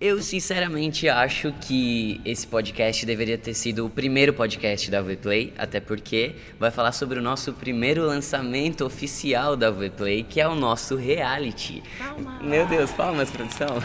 Eu 0.00 0.22
sinceramente 0.22 1.10
acho 1.10 1.52
que 1.60 2.22
esse 2.24 2.46
podcast 2.46 3.04
deveria 3.04 3.36
ter 3.36 3.52
sido 3.52 3.84
o 3.84 3.90
primeiro 3.90 4.32
podcast 4.32 4.90
da 4.90 5.02
Vplay, 5.02 5.52
até 5.58 5.78
porque 5.78 6.36
vai 6.58 6.70
falar 6.70 6.92
sobre 6.92 7.18
o 7.18 7.22
nosso 7.22 7.52
primeiro 7.52 8.06
lançamento 8.06 8.82
oficial 8.82 9.54
da 9.54 9.70
Vplay, 9.70 10.22
que 10.22 10.40
é 10.40 10.48
o 10.48 10.54
nosso 10.54 10.96
reality. 10.96 11.82
Calma. 11.98 12.40
Meu 12.42 12.66
Deus, 12.66 12.90
palmas, 12.92 13.30
produção. 13.30 13.76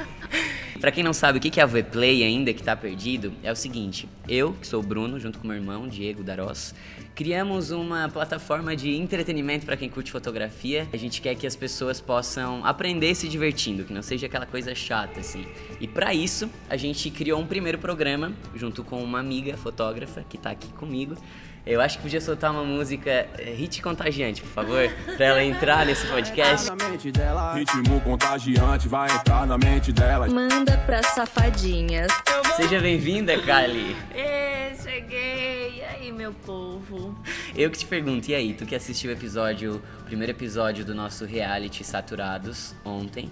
Pra 0.80 0.90
quem 0.90 1.04
não 1.04 1.12
sabe 1.12 1.36
o 1.36 1.40
que 1.40 1.60
é 1.60 1.62
a 1.62 1.66
Vplay 1.66 2.24
ainda, 2.24 2.54
que 2.54 2.62
tá 2.62 2.74
perdido, 2.74 3.30
é 3.42 3.52
o 3.52 3.56
seguinte: 3.56 4.08
eu, 4.26 4.54
que 4.54 4.66
sou 4.66 4.80
o 4.80 4.82
Bruno, 4.82 5.20
junto 5.20 5.38
com 5.38 5.46
meu 5.46 5.56
irmão, 5.56 5.86
Diego 5.86 6.24
Daros, 6.24 6.74
criamos 7.14 7.70
uma 7.70 8.08
plataforma 8.08 8.74
de 8.74 8.94
entretenimento 8.96 9.66
para 9.66 9.76
quem 9.76 9.88
curte 9.88 10.10
fotografia. 10.10 10.88
A 10.92 10.96
gente 10.96 11.20
quer 11.20 11.34
que 11.34 11.46
as 11.46 11.56
pessoas 11.56 12.00
possam 12.00 12.64
aprender 12.64 13.14
se 13.14 13.28
divertindo, 13.28 13.84
que 13.84 13.92
não 13.92 14.02
seja 14.02 14.26
aquela 14.26 14.46
coisa 14.46 14.74
chata 14.74 15.20
assim. 15.20 15.46
E 15.80 15.86
para 15.86 16.14
isso, 16.14 16.50
a 16.68 16.76
gente 16.76 17.10
criou 17.10 17.40
um 17.40 17.46
primeiro 17.46 17.78
programa 17.78 18.32
junto 18.54 18.82
com 18.82 19.02
uma 19.02 19.20
amiga 19.20 19.56
fotógrafa 19.56 20.24
que 20.28 20.38
tá 20.38 20.50
aqui 20.50 20.68
comigo. 20.72 21.16
Eu 21.64 21.80
acho 21.80 21.96
que 21.98 22.02
podia 22.02 22.20
soltar 22.20 22.50
uma 22.50 22.64
música 22.64 23.08
eh, 23.38 23.54
hit 23.56 23.80
contagiante, 23.80 24.42
por 24.42 24.50
favor, 24.50 24.90
pra 25.16 25.26
ela 25.26 25.44
entrar 25.44 25.86
nesse 25.86 26.04
podcast. 26.08 26.68
Na 26.68 26.88
mente 26.88 27.12
dela, 27.12 27.54
ritmo 27.54 28.00
contagiante 28.00 28.88
vai 28.88 29.08
entrar 29.08 29.46
na 29.46 29.56
mente 29.56 29.92
dela. 29.92 30.26
Manda 30.26 30.76
pra 30.78 31.04
safadinhas. 31.04 32.10
Seja 32.56 32.80
bem-vinda, 32.80 33.40
Kali. 33.42 33.96
Meu 36.12 36.32
povo? 36.32 37.16
Eu 37.56 37.70
que 37.70 37.78
te 37.78 37.86
pergunto, 37.86 38.30
e 38.30 38.34
aí, 38.34 38.52
tu 38.52 38.66
que 38.66 38.74
assistiu 38.74 39.10
o 39.10 39.12
episódio, 39.14 39.82
o 40.00 40.04
primeiro 40.04 40.30
episódio 40.30 40.84
do 40.84 40.94
nosso 40.94 41.24
reality 41.24 41.82
Saturados 41.82 42.74
ontem, 42.84 43.30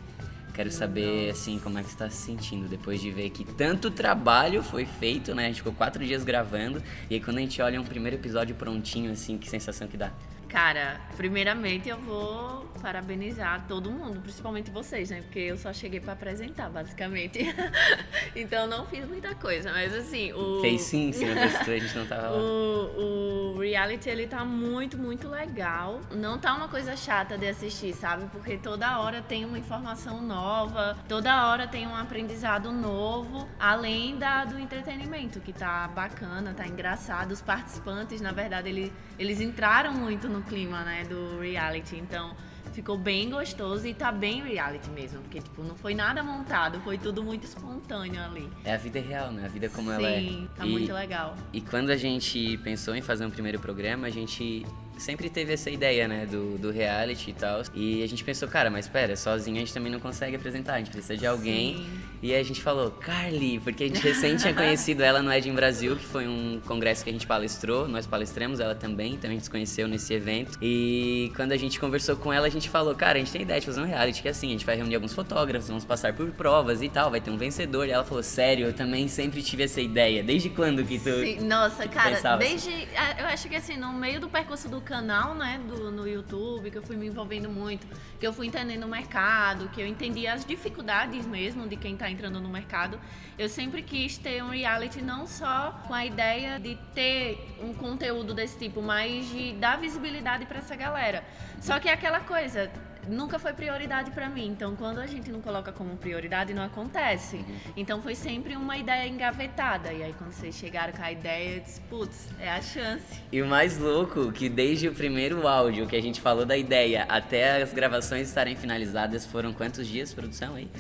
quero 0.55 0.71
saber, 0.71 1.31
assim, 1.31 1.59
como 1.59 1.79
é 1.79 1.83
que 1.83 1.91
você 1.91 1.97
tá 1.97 2.09
se 2.09 2.17
sentindo 2.17 2.69
depois 2.69 3.01
de 3.01 3.11
ver 3.11 3.31
que 3.31 3.45
tanto 3.45 3.91
trabalho 3.91 4.63
foi 4.63 4.87
feito, 4.87 5.35
né? 5.35 5.45
A 5.45 5.49
gente 5.49 5.59
ficou 5.59 5.75
quatro 5.75 6.05
dias 6.05 6.25
gravando, 6.25 6.83
e 7.11 7.15
aí 7.15 7.21
quando 7.21 7.37
a 7.37 7.41
gente 7.41 7.61
olha 7.61 7.81
um 7.81 7.85
primeiro 7.85 8.17
episódio 8.17 8.55
prontinho, 8.55 9.13
assim, 9.13 9.37
que 9.37 9.49
sensação 9.49 9.87
que 9.87 9.97
dá? 9.97 10.11
Cara, 10.51 11.01
primeiramente 11.17 11.89
eu 11.89 11.97
vou 11.97 12.69
parabenizar 12.83 13.65
todo 13.69 13.91
mundo, 13.91 14.21
principalmente 14.21 14.71
vocês, 14.71 15.11
né? 15.11 15.21
Porque 15.23 15.39
eu 15.39 15.57
só 15.57 15.73
cheguei 15.73 16.01
pra 16.01 16.15
apresentar, 16.15 16.69
basicamente. 16.69 17.41
então 18.35 18.67
não 18.67 18.85
fiz 18.87 19.07
muita 19.07 19.35
coisa, 19.35 19.71
mas 19.73 19.95
assim, 19.95 20.33
o. 20.33 20.61
Fez 20.61 20.83
sim, 20.83 21.13
se 21.13 21.25
não 21.25 21.41
a 21.41 21.79
gente 21.79 21.97
não 21.97 22.07
tava 22.07 22.31
lá. 22.31 22.41
O, 22.51 23.55
o 23.57 23.59
reality 23.61 24.09
ele 24.09 24.27
tá 24.27 24.45
muito, 24.45 24.99
muito 24.99 25.29
legal. 25.29 26.01
Não 26.11 26.39
tá 26.39 26.55
uma 26.55 26.69
coisa 26.69 26.97
chata 26.97 27.37
de 27.37 27.47
assistir, 27.47 27.93
sabe? 27.95 28.27
Porque 28.33 28.57
toda 28.57 28.99
hora 28.99 29.23
tem 29.23 29.45
uma 29.45 29.59
informação 29.59 30.21
nova, 30.23 30.97
toda 31.09 31.47
hora 31.47 31.67
tem 31.67 31.87
um 31.87 31.95
aprendizado 31.95 32.73
novo, 32.73 33.49
além 33.59 34.17
da, 34.17 34.45
do 34.45 34.59
entretenimento, 34.59 35.41
que 35.41 35.53
tá 35.53 35.89
bacana, 35.89 36.55
tá 36.55 36.67
engraçado. 36.67 37.33
Os 37.33 37.43
participantes, 37.43 38.21
na 38.21 38.33
verdade, 38.33 38.69
ele, 38.69 38.93
eles 39.19 39.41
entraram 39.41 39.93
muito 39.93 40.29
no 40.29 40.40
clima, 40.43 40.83
né, 40.85 41.05
do 41.05 41.39
reality. 41.41 41.97
Então, 41.97 42.35
ficou 42.73 42.97
bem 42.97 43.29
gostoso 43.31 43.87
e 43.87 43.93
tá 43.95 44.11
bem 44.13 44.43
reality 44.43 44.89
mesmo. 44.91 45.21
Porque, 45.23 45.41
tipo, 45.41 45.63
não 45.63 45.75
foi 45.75 45.95
nada 45.95 46.23
montado, 46.23 46.81
foi 46.81 46.97
tudo 46.99 47.23
muito 47.23 47.45
espontâneo 47.45 48.23
ali. 48.23 48.49
É 48.65 48.75
a 48.75 48.77
vida 48.77 49.01
real, 49.01 49.31
né? 49.33 49.45
A 49.45 49.49
vida 49.49 49.69
como 49.69 49.91
Sim, 49.91 49.95
ela 49.97 50.09
é. 50.09 50.47
tá 50.57 50.67
E- 50.67 50.71
muito 50.71 50.93
legal. 50.93 51.37
E 51.53 51.61
quando 51.61 51.91
a 51.91 51.97
gente 51.97 52.57
pensou 52.59 52.95
em 52.95 53.03
fazer 53.03 53.25
um 53.27 53.31
primeiro 53.31 53.59
programa, 53.59 54.07
a 54.07 54.11
gente 54.11 54.65
sempre 55.01 55.29
teve 55.31 55.53
essa 55.53 55.71
ideia, 55.71 56.07
né, 56.07 56.27
do, 56.27 56.59
do 56.59 56.71
reality 56.71 57.31
e 57.31 57.33
tal. 57.33 57.63
E 57.75 58.03
a 58.03 58.09
gente 58.09 58.23
pensou, 58.23 58.49
cara, 58.49 58.71
mas 58.71 58.87
pera, 58.89 59.17
sozinho 59.17 59.57
a 59.57 59.61
gente 59.61 59.73
também 59.73 59.91
não 59.91 60.01
consegue 60.01 60.37
apresentar, 60.37 60.75
a 60.75 60.79
gente 60.79 60.91
precisa 60.91 61.17
de 61.17 61.27
alguém. 61.27 61.77
Sim. 61.79 62.01
E 62.23 62.35
a 62.35 62.43
gente 62.43 62.61
falou, 62.61 62.91
Carly, 62.91 63.59
porque 63.61 63.85
a 63.85 63.87
gente 63.89 64.01
recém 64.03 64.37
tinha 64.37 64.53
conhecido 64.53 65.03
ela 65.03 65.23
no 65.23 65.33
Edin 65.33 65.55
Brasil, 65.55 65.97
que 65.97 66.05
foi 66.05 66.29
um 66.29 66.61
congresso 66.67 67.03
que 67.03 67.09
a 67.09 67.13
gente 67.13 67.27
palestrou, 67.27 67.89
nós 67.89 68.07
palestramos 68.07 68.61
ela 68.61 68.75
também, 68.75 69.15
então 69.15 69.31
a 69.31 69.33
gente 69.33 69.45
se 69.45 69.51
conheceu 69.51 69.89
nesse 69.89 70.13
evento. 70.13 70.59
E 70.61 71.33
quando 71.35 71.53
a 71.53 71.57
gente 71.57 71.81
conversou 71.81 72.17
com 72.17 72.31
ela, 72.31 72.47
a 72.47 72.51
gente 72.51 72.69
falou, 72.69 72.95
cara, 72.95 73.17
a 73.17 73.19
gente 73.21 73.33
tem 73.33 73.41
ideia 73.43 73.59
de 73.59 73.65
fazer 73.65 73.81
um 73.81 73.87
reality, 73.87 74.21
que 74.21 74.29
é 74.29 74.33
assim, 74.33 74.49
a 74.49 74.53
gente 74.53 74.67
vai 74.67 74.77
reunir 74.77 74.97
alguns 74.97 75.15
fotógrafos, 75.15 75.69
vamos 75.69 75.85
passar 75.85 76.13
por 76.13 76.31
provas 76.33 76.83
e 76.83 76.91
tal, 76.91 77.11
vai 77.11 77.23
ter 77.23 77.31
um 77.31 77.39
vencedor. 77.39 77.89
E 77.89 77.91
ela 77.91 78.05
falou, 78.05 78.23
sério, 78.23 78.67
eu 78.67 78.73
também 78.75 79.09
sempre 79.09 79.43
tive 79.43 79.63
essa 79.63 79.81
ideia. 79.81 80.23
Desde 80.23 80.51
quando 80.51 80.85
que 80.85 80.99
tu... 80.99 81.11
Sim, 81.11 81.41
nossa, 81.47 81.89
cara, 81.89 82.11
pensava 82.17 82.39
desde. 82.39 82.87
ah, 82.95 83.17
Eu 83.21 83.27
acho 83.29 83.49
que 83.49 83.57
assim, 83.57 83.79
no 83.79 83.95
meio 83.95 84.21
do 84.21 84.29
percurso 84.29 84.69
do 84.69 84.81
canal, 84.91 85.37
né, 85.37 85.61
do, 85.69 85.93
no 85.93 86.07
YouTube, 86.07 86.69
que 86.69 86.77
eu 86.77 86.83
fui 86.83 86.97
me 86.97 87.07
envolvendo 87.07 87.49
muito, 87.49 87.87
que 88.19 88.27
eu 88.27 88.33
fui 88.33 88.49
entendendo 88.49 88.83
o 88.83 88.89
mercado, 88.89 89.69
que 89.69 89.81
eu 89.81 89.87
entendi 89.87 90.27
as 90.27 90.45
dificuldades 90.45 91.25
mesmo 91.27 91.69
de 91.69 91.77
quem 91.77 91.97
tá 91.97 92.11
entrando 92.11 92.41
no 92.41 92.49
mercado, 92.49 92.99
eu 93.39 93.49
sempre 93.49 93.83
quis 93.83 94.19
ter 94.19 94.43
um 94.43 94.49
reality 94.49 95.01
não 95.01 95.29
só 95.29 95.81
com 95.87 95.95
a 95.95 96.05
ideia 96.05 96.59
de 96.59 96.77
ter 96.93 97.57
um 97.63 97.73
conteúdo 97.73 98.35
desse 98.35 98.59
tipo, 98.59 98.83
mas 98.83 99.31
de 99.31 99.53
dar 99.53 99.79
visibilidade 99.79 100.45
pra 100.45 100.59
essa 100.59 100.75
galera. 100.75 101.23
Só 101.61 101.79
que 101.79 101.89
é 101.89 101.93
aquela 101.93 102.19
coisa. 102.19 102.69
Nunca 103.09 103.39
foi 103.39 103.53
prioridade 103.53 104.11
pra 104.11 104.29
mim, 104.29 104.47
então 104.47 104.77
quando 104.77 104.99
a 104.99 105.07
gente 105.07 105.31
não 105.31 105.41
coloca 105.41 105.73
como 105.73 105.97
prioridade, 105.97 106.55
não 106.55 106.63
acontece. 106.63 107.45
Então 107.77 108.01
foi 108.01 108.15
sempre 108.15 108.57
uma 108.57 108.77
ideia 108.77 109.09
engavetada. 109.09 109.93
E 109.93 110.03
aí 110.03 110.15
quando 110.17 110.33
vocês 110.33 110.55
chegaram 110.55 110.93
com 110.93 111.03
a 111.03 111.11
ideia, 111.11 111.57
eu 111.57 111.61
disse, 111.61 111.81
putz, 111.83 112.29
é 112.39 112.51
a 112.51 112.61
chance. 112.61 113.21
E 113.33 113.43
o 113.43 113.47
mais 113.47 113.79
louco, 113.79 114.31
que 114.33 114.49
desde 114.49 114.89
o 114.89 114.95
primeiro 114.95 115.47
áudio 115.47 115.87
que 115.87 115.97
a 115.97 116.03
gente 116.03 116.21
falou 116.21 116.45
da 116.45 116.57
ideia 116.57 117.05
até 117.09 117.63
as 117.63 117.73
gravações 117.73 118.29
estarem 118.29 118.55
finalizadas, 118.57 119.27
foram 119.27 119.53
quantos 119.53 119.87
dias, 119.87 120.13
produção 120.15 120.55
aí? 120.55 120.71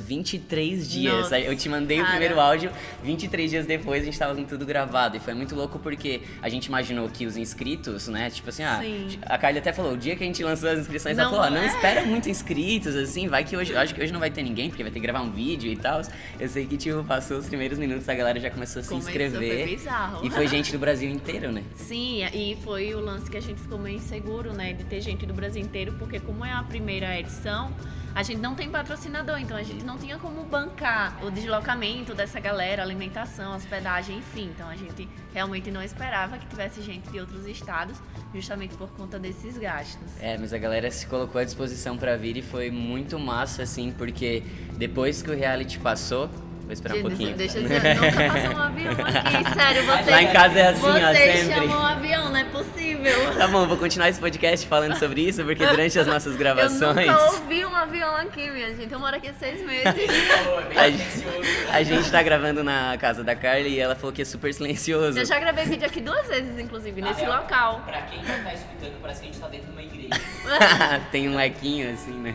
23 0.00 0.88
dias. 0.90 1.14
Nossa, 1.14 1.38
eu 1.38 1.56
te 1.56 1.68
mandei 1.68 1.98
o 1.98 2.00
cara. 2.00 2.10
primeiro 2.12 2.40
áudio, 2.40 2.70
23 3.02 3.50
dias 3.50 3.66
depois 3.66 4.02
a 4.02 4.04
gente 4.04 4.18
tava 4.18 4.34
com 4.34 4.44
tudo 4.44 4.64
gravado. 4.64 5.16
E 5.16 5.20
foi 5.20 5.34
muito 5.34 5.54
louco 5.54 5.78
porque 5.78 6.22
a 6.42 6.48
gente 6.48 6.66
imaginou 6.66 7.08
que 7.08 7.26
os 7.26 7.36
inscritos, 7.36 8.08
né? 8.08 8.30
Tipo 8.30 8.50
assim, 8.50 8.62
ah, 8.62 8.80
a 9.26 9.38
Carly 9.38 9.58
até 9.58 9.72
falou, 9.72 9.92
o 9.92 9.96
dia 9.96 10.16
que 10.16 10.22
a 10.24 10.26
gente 10.26 10.42
lançou 10.42 10.68
as 10.68 10.78
inscrições, 10.80 11.18
ela 11.18 11.30
Não 11.30 11.36
falou, 11.38 11.46
ó, 11.46 11.54
não 11.54 11.62
é. 11.62 11.66
espera 11.66 12.04
muito 12.04 12.28
inscritos, 12.28 12.94
assim, 12.96 13.28
vai 13.28 13.44
que 13.44 13.56
hoje. 13.56 13.72
Eu 13.72 13.78
acho 13.80 13.94
que 13.94 14.02
hoje 14.02 14.12
não 14.12 14.20
vai 14.20 14.30
ter 14.30 14.42
ninguém, 14.42 14.68
porque 14.68 14.82
vai 14.82 14.92
ter 14.92 15.00
que 15.00 15.06
gravar 15.06 15.22
um 15.22 15.30
vídeo 15.30 15.70
e 15.70 15.76
tal. 15.76 16.00
Eu 16.38 16.48
sei 16.48 16.66
que, 16.66 16.76
tipo, 16.76 17.02
passou 17.04 17.38
os 17.38 17.46
primeiros 17.46 17.78
minutos, 17.78 18.08
a 18.08 18.14
galera 18.14 18.38
já 18.40 18.50
começou 18.50 18.80
a 18.80 18.82
se 18.82 18.88
Começou, 18.88 19.10
inscrever. 19.10 19.66
foi 19.66 19.76
bizarro. 19.76 20.26
E 20.26 20.30
foi 20.30 20.46
gente 20.48 20.72
do 20.72 20.78
Brasil 20.78 21.10
inteiro, 21.10 21.50
né? 21.52 21.62
Sim, 21.76 22.24
e 22.32 22.56
foi 22.64 22.94
o 22.94 23.00
lance 23.00 23.30
que 23.30 23.36
a 23.36 23.40
gente 23.40 23.60
ficou 23.60 23.78
meio 23.78 23.96
inseguro, 23.96 24.52
né? 24.52 24.72
De 24.72 24.84
ter 24.84 25.00
gente 25.00 25.26
do 25.26 25.34
Brasil 25.34 25.60
inteiro, 25.62 25.94
porque 25.98 26.18
como 26.20 26.44
é 26.44 26.52
a 26.52 26.62
primeira 26.62 27.18
edição, 27.18 27.70
a 28.14 28.22
gente 28.22 28.40
não 28.40 28.54
tem 28.54 28.68
patrocinador, 28.68 29.38
então 29.38 29.56
a 29.56 29.62
gente 29.62 29.84
não 29.84 29.96
tinha 29.96 30.18
como 30.18 30.42
bancar 30.44 31.24
o 31.24 31.30
deslocamento 31.30 32.14
dessa 32.14 32.40
galera, 32.40 32.82
alimentação, 32.82 33.54
hospedagem, 33.54 34.18
enfim. 34.18 34.50
Então 34.54 34.68
a 34.68 34.76
gente 34.76 35.08
realmente 35.32 35.70
não 35.70 35.82
esperava 35.82 36.38
que 36.38 36.46
tivesse 36.46 36.82
gente 36.82 37.08
de 37.10 37.20
outros 37.20 37.46
estados, 37.46 38.00
justamente 38.34 38.76
por 38.76 38.88
conta 38.90 39.18
desses 39.18 39.56
gastos. 39.56 40.10
É, 40.20 40.36
mas 40.36 40.52
a 40.52 40.58
galera 40.58 40.90
se 40.90 41.06
colocou 41.06 41.40
à 41.40 41.44
disposição 41.44 41.96
pra 41.96 42.16
vir 42.16 42.36
e 42.36 42.42
foi 42.42 42.70
muito 42.70 43.18
massa, 43.18 43.62
assim, 43.62 43.92
porque 43.92 44.42
depois 44.76 45.22
que 45.22 45.30
o 45.30 45.34
reality 45.34 45.78
passou. 45.78 46.28
Vou 46.68 46.72
esperar 46.74 46.98
um 46.98 47.00
pouquinho. 47.00 47.34
Deixa 47.34 47.56
eu 47.58 47.62
dizer, 47.62 47.80
nunca 47.94 48.12
passou 48.12 48.58
um 48.58 48.62
avião 48.62 48.92
aqui, 49.00 49.54
sério, 49.58 49.84
vocês. 49.86 50.06
Lá 50.08 50.22
em 50.22 50.32
casa 50.34 50.58
é 50.58 50.68
assim, 50.68 50.86
ó, 50.86 50.92
Vocês 50.92 51.40
sempre. 51.40 51.54
chamam 51.54 51.80
um 51.80 51.86
avião, 51.86 52.28
não 52.28 52.36
é 52.36 52.44
possível. 52.44 53.34
Tá 53.38 53.48
bom, 53.48 53.66
vou 53.66 53.76
continuar 53.78 54.10
esse 54.10 54.20
podcast 54.20 54.66
falando 54.66 54.94
sobre 54.98 55.22
isso, 55.22 55.42
porque 55.44 55.64
durante 55.66 55.98
as 55.98 56.06
nossas 56.06 56.34
Eu 56.34 56.38
gravações. 56.38 57.06
nunca 57.06 57.24
ouvi 57.32 57.64
um 57.64 57.74
avião 57.74 58.14
aqui, 58.16 58.50
minha 58.50 58.74
gente. 58.74 58.92
Eu 58.92 58.98
moro 59.00 59.16
aqui 59.16 59.28
há 59.28 59.32
seis 59.32 59.64
meses. 59.64 59.84
A 60.76 60.90
gente, 60.90 61.24
a 61.72 61.82
gente 61.82 62.10
tá 62.10 62.22
gravando 62.22 62.62
na 62.62 62.96
casa 62.98 63.24
da 63.24 63.34
Carly 63.34 63.70
e 63.70 63.78
ela 63.80 63.94
falou 63.94 64.12
que 64.12 64.20
é 64.22 64.24
super 64.24 64.52
silencioso. 64.52 65.18
Eu 65.18 65.24
já 65.24 65.38
gravei 65.38 65.64
vídeo 65.64 65.86
aqui 65.86 66.00
duas 66.00 66.26
vezes, 66.28 66.58
inclusive, 66.58 67.00
nesse 67.00 67.24
local. 67.24 67.82
Pra 67.86 68.02
quem 68.02 68.18
não 68.18 68.44
tá 68.44 68.52
escutando, 68.54 68.92
parece 69.00 69.20
que 69.22 69.28
a 69.28 69.30
gente 69.32 69.40
tá 69.40 69.48
dentro 69.48 69.66
de 69.68 69.72
uma 69.72 69.82
igreja. 69.82 70.08
Tem 71.10 71.28
um 71.28 71.40
equinho 71.40 71.92
assim, 71.92 72.12
né? 72.12 72.34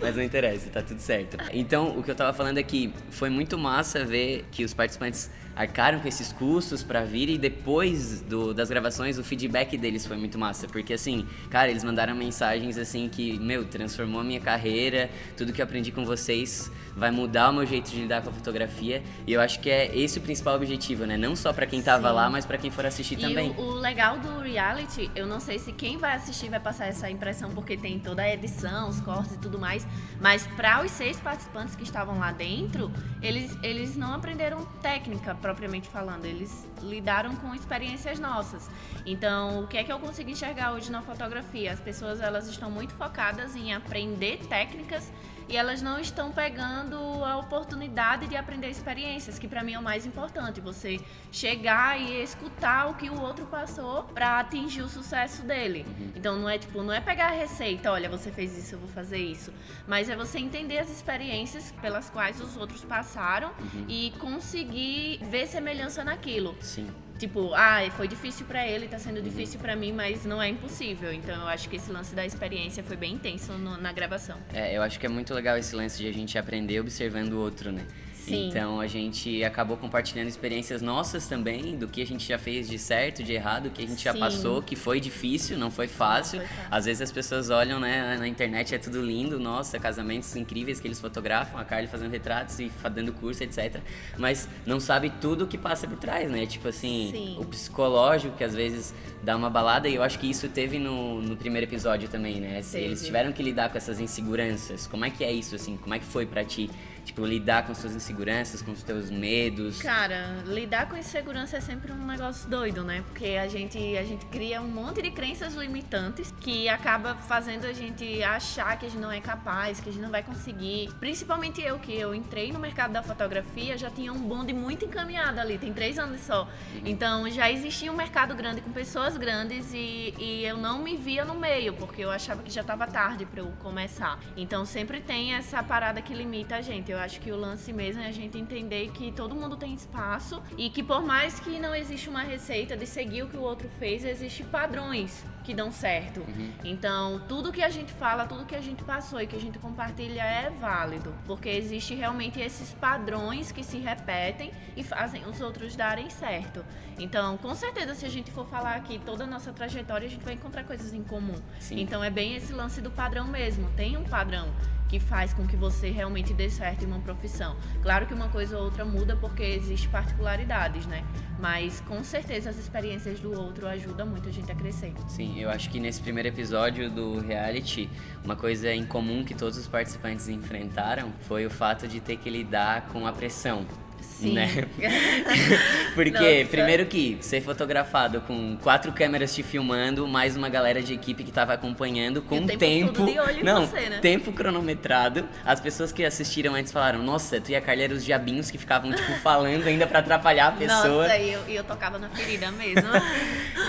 Mas 0.00 0.16
não 0.16 0.22
interessa, 0.22 0.68
tá 0.70 0.82
tudo 0.82 1.00
certo. 1.00 1.36
Então, 1.52 1.88
o 1.96 2.02
que 2.02 2.10
eu 2.10 2.14
tava 2.14 2.32
falando 2.32 2.58
é 2.58 2.62
que 2.62 2.92
foi 3.10 3.28
muito 3.30 3.56
massa 3.64 4.04
ver 4.04 4.44
que 4.52 4.64
os 4.64 4.74
participantes 4.74 5.30
arcaram 5.56 6.00
com 6.00 6.08
esses 6.08 6.32
custos 6.32 6.82
pra 6.82 7.04
vir 7.04 7.28
e 7.28 7.38
depois 7.38 8.20
do- 8.22 8.52
das 8.52 8.68
gravações 8.68 9.18
o 9.18 9.24
feedback 9.24 9.76
deles 9.76 10.06
foi 10.06 10.16
muito 10.16 10.38
massa, 10.38 10.66
porque 10.66 10.92
assim, 10.94 11.26
cara, 11.50 11.70
eles 11.70 11.84
mandaram 11.84 12.14
mensagens 12.14 12.76
assim 12.78 13.08
que, 13.08 13.38
meu, 13.38 13.64
transformou 13.64 14.20
a 14.20 14.24
minha 14.24 14.40
carreira, 14.40 15.10
tudo 15.36 15.52
que 15.52 15.60
eu 15.60 15.64
aprendi 15.64 15.92
com 15.92 16.04
vocês 16.04 16.70
vai 16.96 17.10
mudar 17.10 17.50
o 17.50 17.52
meu 17.54 17.66
jeito 17.66 17.90
de 17.90 18.00
lidar 18.02 18.22
com 18.22 18.30
a 18.30 18.32
fotografia 18.32 19.02
e 19.26 19.32
eu 19.32 19.40
acho 19.40 19.58
que 19.60 19.68
é 19.70 19.96
esse 19.96 20.18
o 20.18 20.20
principal 20.22 20.54
objetivo, 20.56 21.04
né? 21.06 21.16
Não 21.16 21.34
só 21.34 21.52
pra 21.52 21.66
quem 21.66 21.82
tava 21.82 22.08
Sim. 22.08 22.14
lá, 22.14 22.30
mas 22.30 22.46
pra 22.46 22.56
quem 22.58 22.70
for 22.70 22.86
assistir 22.86 23.14
E 23.18 23.20
também. 23.22 23.50
o, 23.50 23.60
o 23.60 23.74
legal 23.74 24.18
do 24.18 24.38
reality, 24.40 25.10
eu 25.14 25.26
não 25.26 25.40
sei 25.40 25.58
se 25.58 25.72
quem 25.72 25.98
vai 25.98 26.14
assistir 26.14 26.48
vai 26.50 26.60
passar 26.60 26.86
essa 26.86 27.10
impressão, 27.10 27.50
porque 27.50 27.76
tem 27.76 27.98
toda 27.98 28.22
a 28.22 28.32
edição, 28.32 28.88
os 28.88 29.00
cortes 29.00 29.34
e 29.34 29.38
tudo 29.38 29.58
mais, 29.58 29.86
mas 30.20 30.46
para 30.56 30.84
os 30.84 30.90
seis 30.92 31.18
participantes 31.20 31.74
que 31.74 31.82
estavam 31.82 32.18
lá 32.18 32.30
dentro, 32.32 32.90
eles, 33.20 33.56
eles 33.62 33.96
não 33.96 34.14
aprenderam 34.14 34.64
técnica 34.82 35.34
propriamente 35.44 35.90
falando, 35.90 36.24
eles 36.24 36.66
lidaram 36.80 37.36
com 37.36 37.54
experiências 37.54 38.18
nossas. 38.18 38.70
Então, 39.04 39.62
o 39.62 39.66
que 39.66 39.76
é 39.76 39.84
que 39.84 39.92
eu 39.92 39.98
consigo 39.98 40.30
enxergar 40.30 40.72
hoje 40.72 40.90
na 40.90 41.02
fotografia? 41.02 41.70
As 41.70 41.80
pessoas 41.80 42.22
elas 42.22 42.48
estão 42.48 42.70
muito 42.70 42.94
focadas 42.94 43.54
em 43.54 43.74
aprender 43.74 44.38
técnicas 44.48 45.12
e 45.48 45.56
elas 45.56 45.82
não 45.82 45.98
estão 45.98 46.32
pegando 46.32 46.96
a 47.24 47.36
oportunidade 47.36 48.26
de 48.26 48.36
aprender 48.36 48.68
experiências, 48.68 49.38
que 49.38 49.48
para 49.48 49.62
mim 49.62 49.74
é 49.74 49.78
o 49.78 49.82
mais 49.82 50.06
importante, 50.06 50.60
você 50.60 51.00
chegar 51.30 52.00
e 52.00 52.22
escutar 52.22 52.88
o 52.88 52.94
que 52.94 53.10
o 53.10 53.20
outro 53.20 53.46
passou 53.46 54.04
para 54.04 54.38
atingir 54.40 54.82
o 54.82 54.88
sucesso 54.88 55.42
dele. 55.42 55.86
Então 56.14 56.36
não 56.36 56.48
é 56.48 56.58
tipo, 56.58 56.82
não 56.82 56.92
é 56.92 57.00
pegar 57.00 57.26
a 57.26 57.34
receita, 57.34 57.90
olha, 57.90 58.08
você 58.08 58.30
fez 58.30 58.56
isso, 58.56 58.74
eu 58.74 58.78
vou 58.78 58.88
fazer 58.88 59.18
isso, 59.18 59.52
mas 59.86 60.08
é 60.08 60.16
você 60.16 60.38
entender 60.38 60.78
as 60.78 60.90
experiências 60.90 61.72
pelas 61.80 62.08
quais 62.10 62.40
os 62.40 62.56
outros 62.56 62.84
passaram 62.84 63.52
e 63.88 64.12
conseguir 64.18 65.18
ver 65.22 65.46
semelhança 65.46 66.04
naquilo. 66.04 66.56
Sim. 66.60 66.88
Tipo, 67.18 67.54
ah, 67.54 67.78
foi 67.96 68.08
difícil 68.08 68.44
pra 68.44 68.66
ele, 68.66 68.88
tá 68.88 68.98
sendo 68.98 69.22
difícil 69.22 69.60
pra 69.60 69.76
mim, 69.76 69.92
mas 69.92 70.24
não 70.24 70.42
é 70.42 70.48
impossível. 70.48 71.12
Então 71.12 71.34
eu 71.42 71.46
acho 71.46 71.68
que 71.68 71.76
esse 71.76 71.90
lance 71.92 72.14
da 72.14 72.26
experiência 72.26 72.82
foi 72.82 72.96
bem 72.96 73.14
intenso 73.14 73.52
no- 73.52 73.76
na 73.76 73.92
gravação. 73.92 74.36
É, 74.52 74.76
eu 74.76 74.82
acho 74.82 74.98
que 74.98 75.06
é 75.06 75.08
muito 75.08 75.32
legal 75.32 75.56
esse 75.56 75.74
lance 75.76 75.96
de 76.02 76.08
a 76.08 76.12
gente 76.12 76.36
aprender 76.36 76.80
observando 76.80 77.34
o 77.34 77.38
outro, 77.38 77.70
né? 77.70 77.82
Sim. 78.14 78.48
Então 78.48 78.80
a 78.80 78.86
gente 78.86 79.42
acabou 79.44 79.76
compartilhando 79.76 80.28
experiências 80.28 80.80
nossas 80.80 81.26
também, 81.26 81.76
do 81.76 81.86
que 81.88 82.00
a 82.00 82.06
gente 82.06 82.26
já 82.26 82.38
fez 82.38 82.68
de 82.68 82.78
certo, 82.78 83.22
de 83.22 83.32
errado, 83.32 83.66
o 83.66 83.70
que 83.70 83.82
a 83.82 83.86
gente 83.86 84.02
já 84.02 84.12
Sim. 84.12 84.20
passou, 84.20 84.62
que 84.62 84.76
foi 84.76 85.00
difícil, 85.00 85.58
não 85.58 85.70
foi 85.70 85.86
fácil. 85.86 86.40
Não 86.40 86.46
foi 86.46 86.56
fácil. 86.56 86.70
Às 86.70 86.84
vezes 86.86 87.02
as 87.02 87.12
pessoas 87.12 87.50
olham, 87.50 87.78
né, 87.78 88.16
na 88.18 88.28
internet 88.28 88.74
é 88.74 88.78
tudo 88.78 89.02
lindo, 89.02 89.38
nossa, 89.38 89.78
casamentos 89.78 90.34
incríveis 90.36 90.80
que 90.80 90.86
eles 90.86 91.00
fotografam, 91.00 91.60
a 91.60 91.64
Carly 91.64 91.86
fazendo 91.86 92.10
retratos 92.10 92.58
e 92.58 92.70
dando 92.92 93.12
curso, 93.12 93.42
etc. 93.42 93.80
Mas 94.18 94.48
não 94.64 94.80
sabe 94.80 95.10
tudo 95.20 95.44
o 95.44 95.46
que 95.46 95.58
passa 95.58 95.86
por 95.86 95.98
trás, 95.98 96.30
né? 96.30 96.46
Tipo 96.46 96.68
assim, 96.68 97.10
Sim. 97.12 97.36
o 97.38 97.44
psicológico 97.44 98.36
que 98.36 98.44
às 98.44 98.54
vezes 98.54 98.94
dá 99.22 99.36
uma 99.36 99.50
balada 99.50 99.88
e 99.88 99.94
eu 99.94 100.02
acho 100.02 100.18
que 100.18 100.28
isso 100.28 100.48
teve 100.48 100.78
no, 100.78 101.20
no 101.20 101.36
primeiro 101.36 101.66
episódio 101.66 102.08
também, 102.08 102.40
né? 102.40 102.62
Se 102.62 102.72
Teve. 102.72 102.84
Eles 102.86 103.04
tiveram 103.04 103.32
que 103.32 103.42
lidar 103.42 103.70
com 103.70 103.78
essas 103.78 104.00
inseguranças. 104.00 104.86
Como 104.86 105.04
é 105.04 105.10
que 105.10 105.24
é 105.24 105.32
isso, 105.32 105.54
assim? 105.54 105.76
Como 105.76 105.94
é 105.94 105.98
que 105.98 106.04
foi 106.04 106.26
pra 106.26 106.44
ti? 106.44 106.70
Tipo, 107.04 107.24
lidar 107.26 107.66
com 107.66 107.74
suas 107.74 107.94
inseguranças, 107.94 108.62
com 108.62 108.72
os 108.72 108.82
teus 108.82 109.10
medos. 109.10 109.80
Cara, 109.80 110.42
lidar 110.46 110.88
com 110.88 110.96
insegurança 110.96 111.58
é 111.58 111.60
sempre 111.60 111.92
um 111.92 112.06
negócio 112.06 112.48
doido, 112.48 112.82
né? 112.82 113.04
Porque 113.08 113.36
a 113.36 113.46
gente, 113.46 113.78
a 113.96 114.04
gente 114.04 114.24
cria 114.26 114.60
um 114.60 114.68
monte 114.68 115.02
de 115.02 115.10
crenças 115.10 115.54
limitantes 115.54 116.32
que 116.40 116.68
acaba 116.68 117.14
fazendo 117.14 117.66
a 117.66 117.72
gente 117.72 118.22
achar 118.22 118.78
que 118.78 118.86
a 118.86 118.88
gente 118.88 119.00
não 119.00 119.12
é 119.12 119.20
capaz, 119.20 119.80
que 119.80 119.88
a 119.90 119.92
gente 119.92 120.02
não 120.02 120.10
vai 120.10 120.22
conseguir. 120.22 120.90
Principalmente 120.98 121.60
eu, 121.60 121.78
que 121.78 121.94
eu 121.94 122.14
entrei 122.14 122.52
no 122.52 122.58
mercado 122.58 122.92
da 122.92 123.02
fotografia, 123.02 123.76
já 123.76 123.90
tinha 123.90 124.12
um 124.12 124.20
bonde 124.20 124.52
muito 124.52 124.84
encaminhado 124.86 125.40
ali, 125.40 125.58
tem 125.58 125.72
três 125.72 125.98
anos 125.98 126.20
só. 126.22 126.48
Então 126.84 127.30
já 127.30 127.50
existia 127.50 127.92
um 127.92 127.96
mercado 127.96 128.34
grande 128.34 128.62
com 128.62 128.72
pessoas 128.72 129.16
grandes 129.16 129.72
e, 129.74 130.14
e 130.18 130.44
eu 130.44 130.56
não 130.56 130.82
me 130.82 130.96
via 130.96 131.24
no 131.24 131.34
meio, 131.34 131.74
porque 131.74 132.02
eu 132.02 132.10
achava 132.10 132.42
que 132.42 132.50
já 132.50 132.62
estava 132.62 132.86
tarde 132.86 133.26
para 133.26 133.40
eu 133.40 133.52
começar. 133.60 134.18
Então 134.36 134.64
sempre 134.64 135.00
tem 135.00 135.34
essa 135.34 135.62
parada 135.62 136.00
que 136.00 136.14
limita 136.14 136.56
a 136.56 136.62
gente. 136.62 136.93
Eu 136.94 137.00
acho 137.00 137.20
que 137.20 137.32
o 137.32 137.36
lance 137.36 137.72
mesmo 137.72 138.00
é 138.02 138.06
a 138.06 138.12
gente 138.12 138.38
entender 138.38 138.88
que 138.92 139.10
todo 139.10 139.34
mundo 139.34 139.56
tem 139.56 139.74
espaço 139.74 140.40
e 140.56 140.70
que 140.70 140.80
por 140.80 141.04
mais 141.04 141.40
que 141.40 141.58
não 141.58 141.74
existe 141.74 142.08
uma 142.08 142.22
receita 142.22 142.76
de 142.76 142.86
seguir 142.86 143.24
o 143.24 143.28
que 143.28 143.36
o 143.36 143.42
outro 143.42 143.68
fez, 143.80 144.04
existem 144.04 144.46
padrões 144.46 145.24
que 145.44 145.54
dão 145.54 145.70
certo. 145.70 146.24
Então, 146.64 147.20
tudo 147.28 147.52
que 147.52 147.62
a 147.62 147.68
gente 147.68 147.92
fala, 147.92 148.26
tudo 148.26 148.46
que 148.46 148.56
a 148.56 148.60
gente 148.60 148.82
passou 148.82 149.20
e 149.20 149.26
que 149.26 149.36
a 149.36 149.40
gente 149.40 149.58
compartilha 149.58 150.22
é 150.22 150.50
válido, 150.50 151.14
porque 151.26 151.48
existe 151.48 151.94
realmente 151.94 152.40
esses 152.40 152.72
padrões 152.72 153.52
que 153.52 153.62
se 153.62 153.78
repetem 153.78 154.50
e 154.76 154.82
fazem 154.82 155.24
os 155.26 155.40
outros 155.40 155.76
darem 155.76 156.08
certo. 156.08 156.64
Então, 156.98 157.36
com 157.36 157.54
certeza, 157.54 157.94
se 157.94 158.06
a 158.06 158.08
gente 158.08 158.30
for 158.30 158.46
falar 158.46 158.74
aqui 158.76 158.98
toda 159.04 159.24
a 159.24 159.26
nossa 159.26 159.52
trajetória, 159.52 160.06
a 160.06 160.10
gente 160.10 160.24
vai 160.24 160.34
encontrar 160.34 160.64
coisas 160.64 160.94
em 160.94 161.02
comum. 161.02 161.36
Sim. 161.60 161.80
Então, 161.80 162.02
é 162.02 162.10
bem 162.10 162.34
esse 162.34 162.52
lance 162.52 162.80
do 162.80 162.90
padrão 162.90 163.26
mesmo. 163.26 163.68
Tem 163.76 163.96
um 163.96 164.04
padrão 164.04 164.48
que 164.88 165.00
faz 165.00 165.32
com 165.32 165.46
que 165.46 165.56
você 165.56 165.90
realmente 165.90 166.32
dê 166.32 166.48
certo 166.48 166.84
em 166.84 166.86
uma 166.86 167.00
profissão. 167.00 167.56
Claro 167.82 168.06
que 168.06 168.14
uma 168.14 168.28
coisa 168.28 168.56
ou 168.56 168.64
outra 168.64 168.84
muda 168.84 169.16
porque 169.16 169.42
existe 169.42 169.88
particularidades, 169.88 170.86
né? 170.86 171.04
Mas 171.44 171.78
com 171.82 172.02
certeza 172.02 172.48
as 172.48 172.56
experiências 172.56 173.20
do 173.20 173.38
outro 173.38 173.66
ajudam 173.66 174.06
muito 174.06 174.30
a 174.30 174.32
gente 174.32 174.50
a 174.50 174.54
crescer. 174.54 174.94
Sim, 175.06 175.38
eu 175.38 175.50
acho 175.50 175.68
que 175.68 175.78
nesse 175.78 176.00
primeiro 176.00 176.30
episódio 176.30 176.88
do 176.90 177.20
reality, 177.20 177.86
uma 178.24 178.34
coisa 178.34 178.72
em 178.72 178.86
comum 178.86 179.22
que 179.22 179.34
todos 179.34 179.58
os 179.58 179.68
participantes 179.68 180.26
enfrentaram 180.26 181.12
foi 181.20 181.44
o 181.44 181.50
fato 181.50 181.86
de 181.86 182.00
ter 182.00 182.16
que 182.16 182.30
lidar 182.30 182.88
com 182.88 183.06
a 183.06 183.12
pressão. 183.12 183.66
Sim. 184.04 184.34
Né? 184.34 184.48
Porque, 185.94 186.38
Nossa. 186.38 186.50
primeiro 186.50 186.86
que 186.86 187.18
ser 187.20 187.40
fotografado 187.40 188.20
com 188.22 188.56
quatro 188.62 188.92
câmeras 188.92 189.34
te 189.34 189.42
filmando, 189.42 190.06
mais 190.06 190.36
uma 190.36 190.48
galera 190.48 190.82
de 190.82 190.94
equipe 190.94 191.24
que 191.24 191.32
tava 191.32 191.52
acompanhando 191.52 192.22
com 192.22 192.36
E 192.36 192.40
o 192.40 192.46
tempo 192.46 192.58
tempo. 192.58 193.44
não, 193.44 193.66
você, 193.66 193.88
né? 193.88 193.98
tempo 194.00 194.32
cronometrado. 194.32 195.28
As 195.44 195.60
pessoas 195.60 195.92
que 195.92 196.04
assistiram 196.04 196.54
antes 196.54 196.72
falaram: 196.72 197.02
Nossa, 197.02 197.40
tu 197.40 197.50
e 197.50 197.56
a 197.56 197.62
eram 197.74 197.96
os 197.96 198.04
diabinhos 198.04 198.50
que 198.50 198.58
ficavam, 198.58 198.92
tipo, 198.92 199.12
falando 199.20 199.66
ainda 199.66 199.86
pra 199.86 199.98
atrapalhar 199.98 200.48
a 200.48 200.52
pessoa. 200.52 201.02
Nossa, 201.08 201.18
e 201.18 201.32
eu, 201.32 201.40
eu 201.48 201.64
tocava 201.64 201.98
na 201.98 202.08
ferida 202.08 202.50
mesmo. 202.52 202.88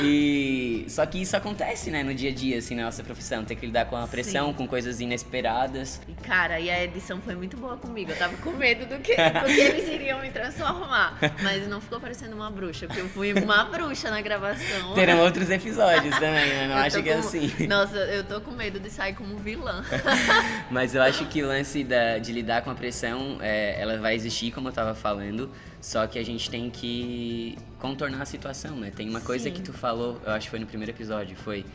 E 0.01 0.85
só 0.87 1.05
que 1.05 1.21
isso 1.21 1.35
acontece, 1.35 1.89
né, 1.89 2.03
no 2.03 2.13
dia 2.13 2.29
a 2.29 2.33
dia, 2.33 2.57
assim, 2.57 2.75
na 2.75 2.83
nossa 2.83 3.03
profissão, 3.03 3.43
ter 3.43 3.55
que 3.55 3.65
lidar 3.65 3.85
com 3.85 3.95
a 3.95 4.07
pressão, 4.07 4.47
Sim. 4.47 4.53
com 4.53 4.67
coisas 4.67 4.99
inesperadas. 4.99 6.01
E, 6.07 6.13
cara, 6.13 6.59
e 6.59 6.69
a 6.69 6.83
edição 6.83 7.21
foi 7.21 7.35
muito 7.35 7.57
boa 7.57 7.77
comigo. 7.77 8.11
Eu 8.11 8.17
tava 8.17 8.35
com 8.37 8.51
medo 8.51 8.85
do 8.85 8.99
que, 9.01 9.15
do 9.15 9.45
que 9.45 9.59
eles 9.59 9.87
iriam 9.87 10.23
me 10.25 10.31
transformar. 10.31 11.17
Mas 11.43 11.67
não 11.67 11.79
ficou 11.79 11.99
parecendo 11.99 12.35
uma 12.35 12.49
bruxa, 12.49 12.87
porque 12.87 13.01
eu 13.01 13.09
fui 13.09 13.33
uma 13.33 13.63
bruxa 13.65 14.09
na 14.09 14.21
gravação. 14.21 14.93
Terão 14.93 15.19
outros 15.19 15.49
episódios 15.49 16.13
também, 16.15 16.49
né? 16.49 16.67
Não 16.67 16.75
acho 16.77 17.01
que 17.01 17.09
é 17.09 17.13
assim. 17.15 17.51
Nossa, 17.67 17.97
eu 17.97 18.23
tô 18.23 18.41
com 18.41 18.51
medo 18.51 18.79
de 18.79 18.89
sair 18.89 19.13
como 19.13 19.37
vilã. 19.37 19.83
Mas 20.69 20.95
eu 20.95 21.01
acho 21.01 21.25
que 21.27 21.43
o 21.43 21.47
lance 21.47 21.83
da- 21.83 22.17
de 22.17 22.31
lidar 22.31 22.61
com 22.63 22.71
a 22.71 22.75
pressão, 22.75 23.37
é, 23.41 23.79
ela 23.79 23.97
vai 23.97 24.15
existir, 24.15 24.51
como 24.51 24.69
eu 24.69 24.73
tava 24.73 24.95
falando, 24.95 25.49
só 25.79 26.07
que 26.07 26.17
a 26.17 26.25
gente 26.25 26.49
tem 26.49 26.69
que 26.69 27.57
contornar 27.79 28.21
a 28.21 28.25
situação, 28.25 28.75
né? 28.75 28.91
Tem 28.95 29.07
uma 29.09 29.21
coisa 29.21 29.45
Sim. 29.45 29.51
que 29.51 29.61
tu 29.61 29.73
falou, 29.73 30.19
eu 30.25 30.31
acho 30.31 30.45
que 30.47 30.49
foi 30.51 30.59
no 30.59 30.65
primeiro 30.65 30.91
episódio, 30.91 31.35
foi 31.35 31.65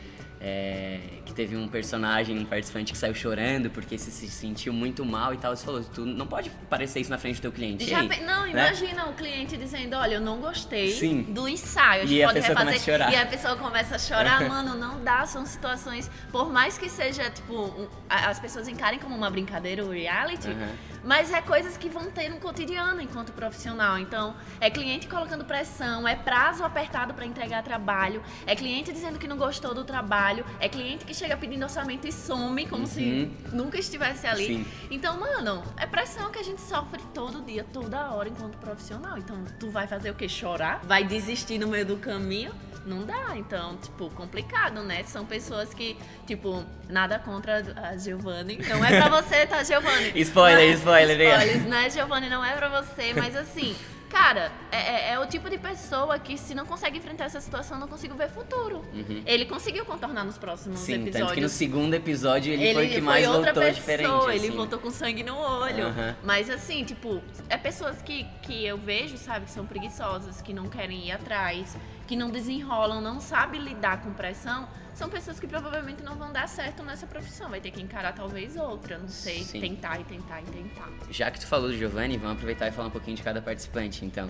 é, 0.43 0.99
que 1.23 1.33
teve 1.33 1.55
um 1.55 1.67
personagem, 1.67 2.37
um 2.39 2.45
participante 2.45 2.91
que 2.91 2.97
saiu 2.97 3.13
chorando 3.13 3.69
porque 3.69 3.97
se, 3.97 4.09
se 4.11 4.27
sentiu 4.27 4.73
muito 4.73 5.05
mal 5.05 5.33
e 5.33 5.37
tal. 5.37 5.55
Você 5.55 5.63
falou, 5.63 5.83
tu 5.83 6.03
não 6.05 6.25
pode 6.25 6.49
parecer 6.69 6.99
isso 6.99 7.11
na 7.11 7.17
frente 7.19 7.35
do 7.37 7.41
teu 7.43 7.51
cliente. 7.51 7.87
Já 7.87 8.03
pe- 8.07 8.21
não, 8.21 8.43
né? 8.45 8.49
imagina 8.51 9.05
o 9.07 9.13
cliente 9.13 9.55
dizendo, 9.55 9.95
olha, 9.95 10.15
eu 10.15 10.21
não 10.21 10.39
gostei 10.41 10.91
Sim. 10.91 11.21
do 11.23 11.47
ensaio, 11.47 12.03
a 12.03 12.05
gente 12.05 12.17
E 12.17 12.23
a 12.23 12.27
pode 12.27 12.39
pessoa 12.39 12.57
refazer. 12.59 12.79
começa 12.81 12.91
a 12.91 12.97
chorar. 12.97 13.11
E 13.11 13.15
a 13.15 13.25
pessoa 13.27 13.55
começa 13.55 13.95
a 13.95 13.99
chorar, 13.99 14.47
mano, 14.49 14.75
não 14.75 15.03
dá, 15.03 15.25
são 15.27 15.45
situações, 15.45 16.09
por 16.31 16.51
mais 16.51 16.77
que 16.77 16.89
seja, 16.89 17.29
tipo, 17.29 17.53
um- 17.53 17.87
a- 18.09 18.29
as 18.29 18.39
pessoas 18.39 18.67
encarem 18.67 18.97
como 18.99 19.15
uma 19.15 19.29
brincadeira 19.29 19.85
o 19.85 19.91
reality, 19.91 20.47
Aham. 20.47 20.69
mas 21.03 21.31
é 21.31 21.41
coisas 21.41 21.77
que 21.77 21.87
vão 21.89 22.09
ter 22.09 22.29
no 22.29 22.37
cotidiano 22.37 22.99
enquanto 23.01 23.31
profissional. 23.31 23.99
Então, 23.99 24.35
é 24.59 24.69
cliente 24.71 25.07
colocando 25.07 25.45
pressão, 25.45 26.07
é 26.07 26.15
prazo 26.15 26.63
apertado 26.63 27.13
para 27.13 27.25
entregar 27.25 27.61
trabalho, 27.63 28.23
é 28.47 28.55
cliente 28.55 28.91
dizendo 28.91 29.19
que 29.19 29.27
não 29.27 29.37
gostou 29.37 29.73
do 29.75 29.83
trabalho, 29.83 30.30
é 30.59 30.69
cliente 30.69 31.05
que 31.05 31.13
chega 31.13 31.35
pedindo 31.37 31.63
orçamento 31.63 32.07
e 32.07 32.11
some 32.11 32.65
como 32.67 32.85
se 32.87 33.31
nunca 33.51 33.77
estivesse 33.79 34.25
ali. 34.27 34.47
Sim. 34.47 34.65
Então, 34.89 35.19
mano, 35.19 35.63
é 35.77 35.85
pressão 35.85 36.31
que 36.31 36.39
a 36.39 36.43
gente 36.43 36.61
sofre 36.61 37.01
todo 37.13 37.41
dia, 37.45 37.63
toda 37.71 38.11
hora 38.11 38.29
enquanto 38.29 38.57
profissional. 38.57 39.17
Então, 39.17 39.43
tu 39.59 39.69
vai 39.69 39.87
fazer 39.87 40.09
o 40.11 40.13
quê? 40.15 40.27
Chorar? 40.29 40.79
Vai 40.83 41.03
desistir 41.03 41.57
no 41.59 41.67
meio 41.67 41.85
do 41.85 41.97
caminho? 41.97 42.51
Não 42.83 43.05
dá, 43.05 43.35
então, 43.37 43.77
tipo, 43.77 44.09
complicado, 44.09 44.81
né? 44.81 45.03
São 45.03 45.23
pessoas 45.23 45.71
que, 45.71 45.95
tipo, 46.25 46.65
nada 46.89 47.19
contra 47.19 47.57
a 47.89 47.95
Giovanni. 47.95 48.57
Não 48.67 48.83
é 48.83 48.99
pra 48.99 49.07
você, 49.21 49.45
tá, 49.45 49.63
Giovanni? 49.63 50.11
Spoiler, 50.21 50.69
Mas- 50.71 50.79
spoiler. 50.79 51.19
Spoilers, 51.21 51.63
né, 51.67 51.89
Giovanni? 51.91 52.27
Não 52.27 52.43
é 52.43 52.53
pra 52.55 52.69
você, 52.81 53.13
mas 53.13 53.35
assim, 53.35 53.75
cara, 54.11 54.51
é, 54.71 54.77
é- 54.77 55.13
é 55.13 55.19
o 55.19 55.25
tipo 55.25 55.49
de 55.49 55.57
pessoa 55.57 56.19
que 56.19 56.37
se 56.37 56.53
não 56.53 56.65
consegue 56.65 56.97
enfrentar 56.97 57.25
essa 57.25 57.39
situação, 57.39 57.79
não 57.79 57.87
consigo 57.87 58.13
ver 58.15 58.29
futuro. 58.29 58.83
Ele 59.25 59.45
conseguiu 59.45 59.85
contornar 59.85 60.23
nos 60.25 60.37
próximos 60.37 60.79
Sim, 60.79 60.93
episódios. 60.95 61.19
tanto 61.21 61.33
que 61.33 61.41
no 61.41 61.49
segundo 61.49 61.93
episódio 61.93 62.53
ele, 62.53 62.73
foi 62.73 62.87
o 62.87 62.89
que 62.89 63.01
mais 63.01 63.27
outra 63.27 63.53
voltou 63.53 63.63
pessoa, 63.63 63.73
diferente. 63.73 64.29
Ele 64.35 64.47
assim. 64.47 64.57
voltou 64.57 64.79
com 64.79 64.91
sangue 64.91 65.23
no 65.23 65.35
olho. 65.37 65.87
Aham. 65.87 66.15
Mas 66.23 66.49
assim, 66.49 66.83
tipo, 66.83 67.21
é 67.49 67.57
pessoas 67.57 68.01
que, 68.01 68.25
que 68.43 68.65
eu 68.65 68.77
vejo, 68.77 69.17
sabe, 69.17 69.45
que 69.45 69.51
são 69.51 69.65
preguiçosas, 69.65 70.41
que 70.41 70.53
não 70.53 70.67
querem 70.67 71.07
ir 71.07 71.11
atrás, 71.11 71.77
que 72.07 72.15
não 72.15 72.29
desenrolam, 72.29 72.99
não 73.01 73.21
sabem 73.21 73.61
lidar 73.61 74.01
com 74.01 74.11
pressão. 74.13 74.67
São 74.93 75.09
pessoas 75.09 75.39
que 75.39 75.47
provavelmente 75.47 76.03
não 76.03 76.15
vão 76.15 76.31
dar 76.31 76.47
certo 76.47 76.83
nessa 76.83 77.07
profissão. 77.07 77.49
Vai 77.49 77.59
ter 77.59 77.71
que 77.71 77.81
encarar 77.81 78.13
talvez 78.13 78.55
outra, 78.55 78.97
não 78.97 79.07
sei, 79.07 79.43
Sim. 79.43 79.59
tentar 79.59 79.99
e 79.99 80.03
tentar 80.03 80.41
e 80.41 80.45
tentar. 80.45 80.89
Já 81.09 81.31
que 81.31 81.39
tu 81.39 81.47
falou 81.47 81.69
do 81.69 81.77
Giovanni, 81.77 82.17
vamos 82.17 82.33
aproveitar 82.33 82.67
e 82.67 82.71
falar 82.71 82.87
um 82.89 82.91
pouquinho 82.91 83.17
de 83.17 83.23
cada 83.23 83.41
participante, 83.41 84.05
então. 84.05 84.29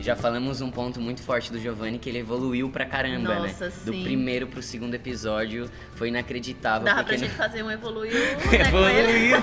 Já 0.00 0.14
falamos 0.14 0.60
um 0.60 0.70
ponto 0.70 1.00
muito 1.00 1.22
forte 1.22 1.50
do 1.50 1.58
Giovanni, 1.58 1.98
que 1.98 2.10
ele 2.10 2.18
evoluiu 2.18 2.68
pra 2.68 2.84
caramba, 2.84 3.36
Nossa, 3.36 3.68
né? 3.68 3.72
Do 3.86 3.92
sim. 3.94 4.02
primeiro 4.04 4.46
pro 4.46 4.60
segundo 4.62 4.92
episódio, 4.94 5.70
foi 5.94 6.08
inacreditável. 6.08 6.84
Dava 6.84 7.02
pra 7.04 7.12
não- 7.14 7.18
gente 7.20 7.30
fazer 7.34 7.62
um 7.62 7.70
evoluiu, 7.70 8.12
né. 8.52 8.60
Evoluiu. 8.68 9.38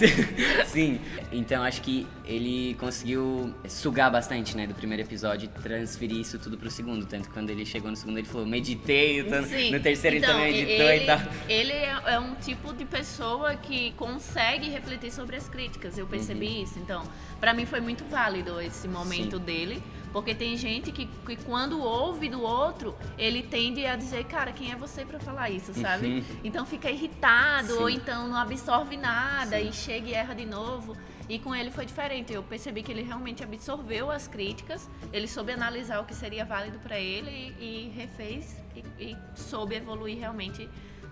Sim, 0.64 0.98
então 1.30 1.62
acho 1.62 1.82
que 1.82 2.06
ele 2.30 2.74
conseguiu 2.74 3.52
sugar 3.68 4.10
bastante, 4.10 4.56
né, 4.56 4.64
do 4.64 4.74
primeiro 4.74 5.02
episódio 5.02 5.46
e 5.46 5.60
transferir 5.60 6.18
isso 6.18 6.38
tudo 6.38 6.56
pro 6.56 6.70
segundo. 6.70 7.04
Tanto 7.04 7.28
que 7.28 7.34
quando 7.34 7.50
ele 7.50 7.66
chegou 7.66 7.90
no 7.90 7.96
segundo, 7.96 8.18
ele 8.18 8.26
falou, 8.28 8.46
meditei, 8.46 9.20
então, 9.20 9.42
Sim. 9.44 9.72
no 9.72 9.80
terceiro 9.80 10.16
então, 10.16 10.40
ele 10.40 10.52
também 10.52 10.64
meditou 10.64 10.90
ele, 10.90 11.02
e 11.02 11.06
tal. 11.06 11.20
Ele 11.48 11.72
é, 11.72 12.02
é 12.06 12.18
um 12.20 12.34
tipo 12.36 12.72
de 12.72 12.84
pessoa 12.84 13.56
que 13.56 13.92
consegue 13.92 14.68
refletir 14.70 15.10
sobre 15.10 15.36
as 15.36 15.48
críticas. 15.48 15.98
Eu 15.98 16.06
percebi 16.06 16.62
isso. 16.62 16.78
Então, 16.78 17.02
pra 17.40 17.52
mim 17.52 17.66
foi 17.66 17.80
muito 17.80 18.04
válido 18.04 18.60
esse 18.60 18.86
momento 18.86 19.38
Sim. 19.38 19.44
dele. 19.44 19.82
Porque 20.12 20.34
tem 20.34 20.56
gente 20.56 20.90
que, 20.90 21.06
que 21.06 21.36
quando 21.36 21.80
ouve 21.80 22.28
do 22.28 22.42
outro, 22.42 22.96
ele 23.16 23.42
tende 23.42 23.86
a 23.86 23.94
dizer, 23.94 24.24
cara, 24.24 24.52
quem 24.52 24.72
é 24.72 24.76
você 24.76 25.04
pra 25.04 25.20
falar 25.20 25.50
isso, 25.50 25.72
sabe? 25.72 26.06
Uhum. 26.06 26.24
Então 26.42 26.66
fica 26.66 26.90
irritado, 26.90 27.74
Sim. 27.74 27.78
ou 27.78 27.88
então 27.88 28.26
não 28.26 28.36
absorve 28.36 28.96
nada 28.96 29.58
Sim. 29.58 29.68
e 29.68 29.72
chega 29.72 30.08
e 30.08 30.12
erra 30.12 30.34
de 30.34 30.46
novo. 30.46 30.96
E 31.30 31.38
com 31.38 31.54
ele 31.54 31.70
foi 31.70 31.86
diferente. 31.86 32.32
Eu 32.32 32.42
percebi 32.42 32.82
que 32.82 32.90
ele 32.90 33.02
realmente 33.02 33.44
absorveu 33.44 34.10
as 34.10 34.26
críticas, 34.26 34.90
ele 35.12 35.28
soube 35.28 35.52
analisar 35.52 36.00
o 36.00 36.04
que 36.04 36.12
seria 36.12 36.44
válido 36.44 36.80
pra 36.80 36.98
ele 36.98 37.54
e, 37.56 37.86
e 37.86 37.88
refez 37.90 38.56
e, 38.74 39.10
e 39.10 39.16
soube 39.36 39.76
evoluir 39.76 40.18
realmente 40.18 40.68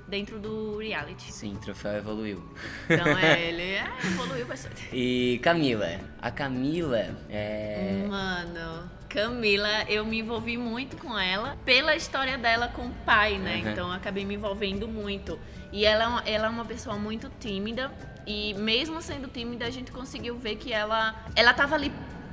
dentro 0.08 0.38
do 0.38 0.78
reality. 0.78 1.32
Sim, 1.32 1.54
o 1.54 1.58
troféu 1.58 1.92
evoluiu. 1.96 2.42
Então 2.88 3.06
é, 3.18 3.40
ele 3.48 3.62
é, 3.62 3.86
evoluiu 4.04 4.46
bastante. 4.46 4.88
E 4.92 5.38
Camila. 5.42 6.00
A 6.20 6.30
Camila 6.30 7.14
é. 7.28 8.04
Mano, 8.08 8.90
Camila, 9.08 9.84
eu 9.88 10.04
me 10.04 10.18
envolvi 10.20 10.56
muito 10.56 10.96
com 10.96 11.18
ela 11.18 11.56
pela 11.64 11.94
história 11.94 12.36
dela 12.36 12.68
com 12.68 12.86
o 12.86 12.94
pai, 13.06 13.38
né? 13.38 13.62
Uhum. 13.62 13.70
Então 13.70 13.88
eu 13.88 13.94
acabei 13.94 14.24
me 14.24 14.34
envolvendo 14.34 14.88
muito. 14.88 15.38
E 15.72 15.84
ela, 15.84 16.22
é 16.24 16.32
ela 16.32 16.46
é 16.46 16.50
uma 16.50 16.64
pessoa 16.64 16.96
muito 16.96 17.30
tímida. 17.38 17.92
E 18.26 18.54
mesmo 18.54 19.00
sendo 19.00 19.28
tímida, 19.28 19.64
a 19.64 19.70
gente 19.70 19.90
conseguiu 19.90 20.36
ver 20.36 20.56
que 20.56 20.72
ela, 20.72 21.14
ela 21.34 21.54
tava 21.54 21.74
ali 21.74 21.90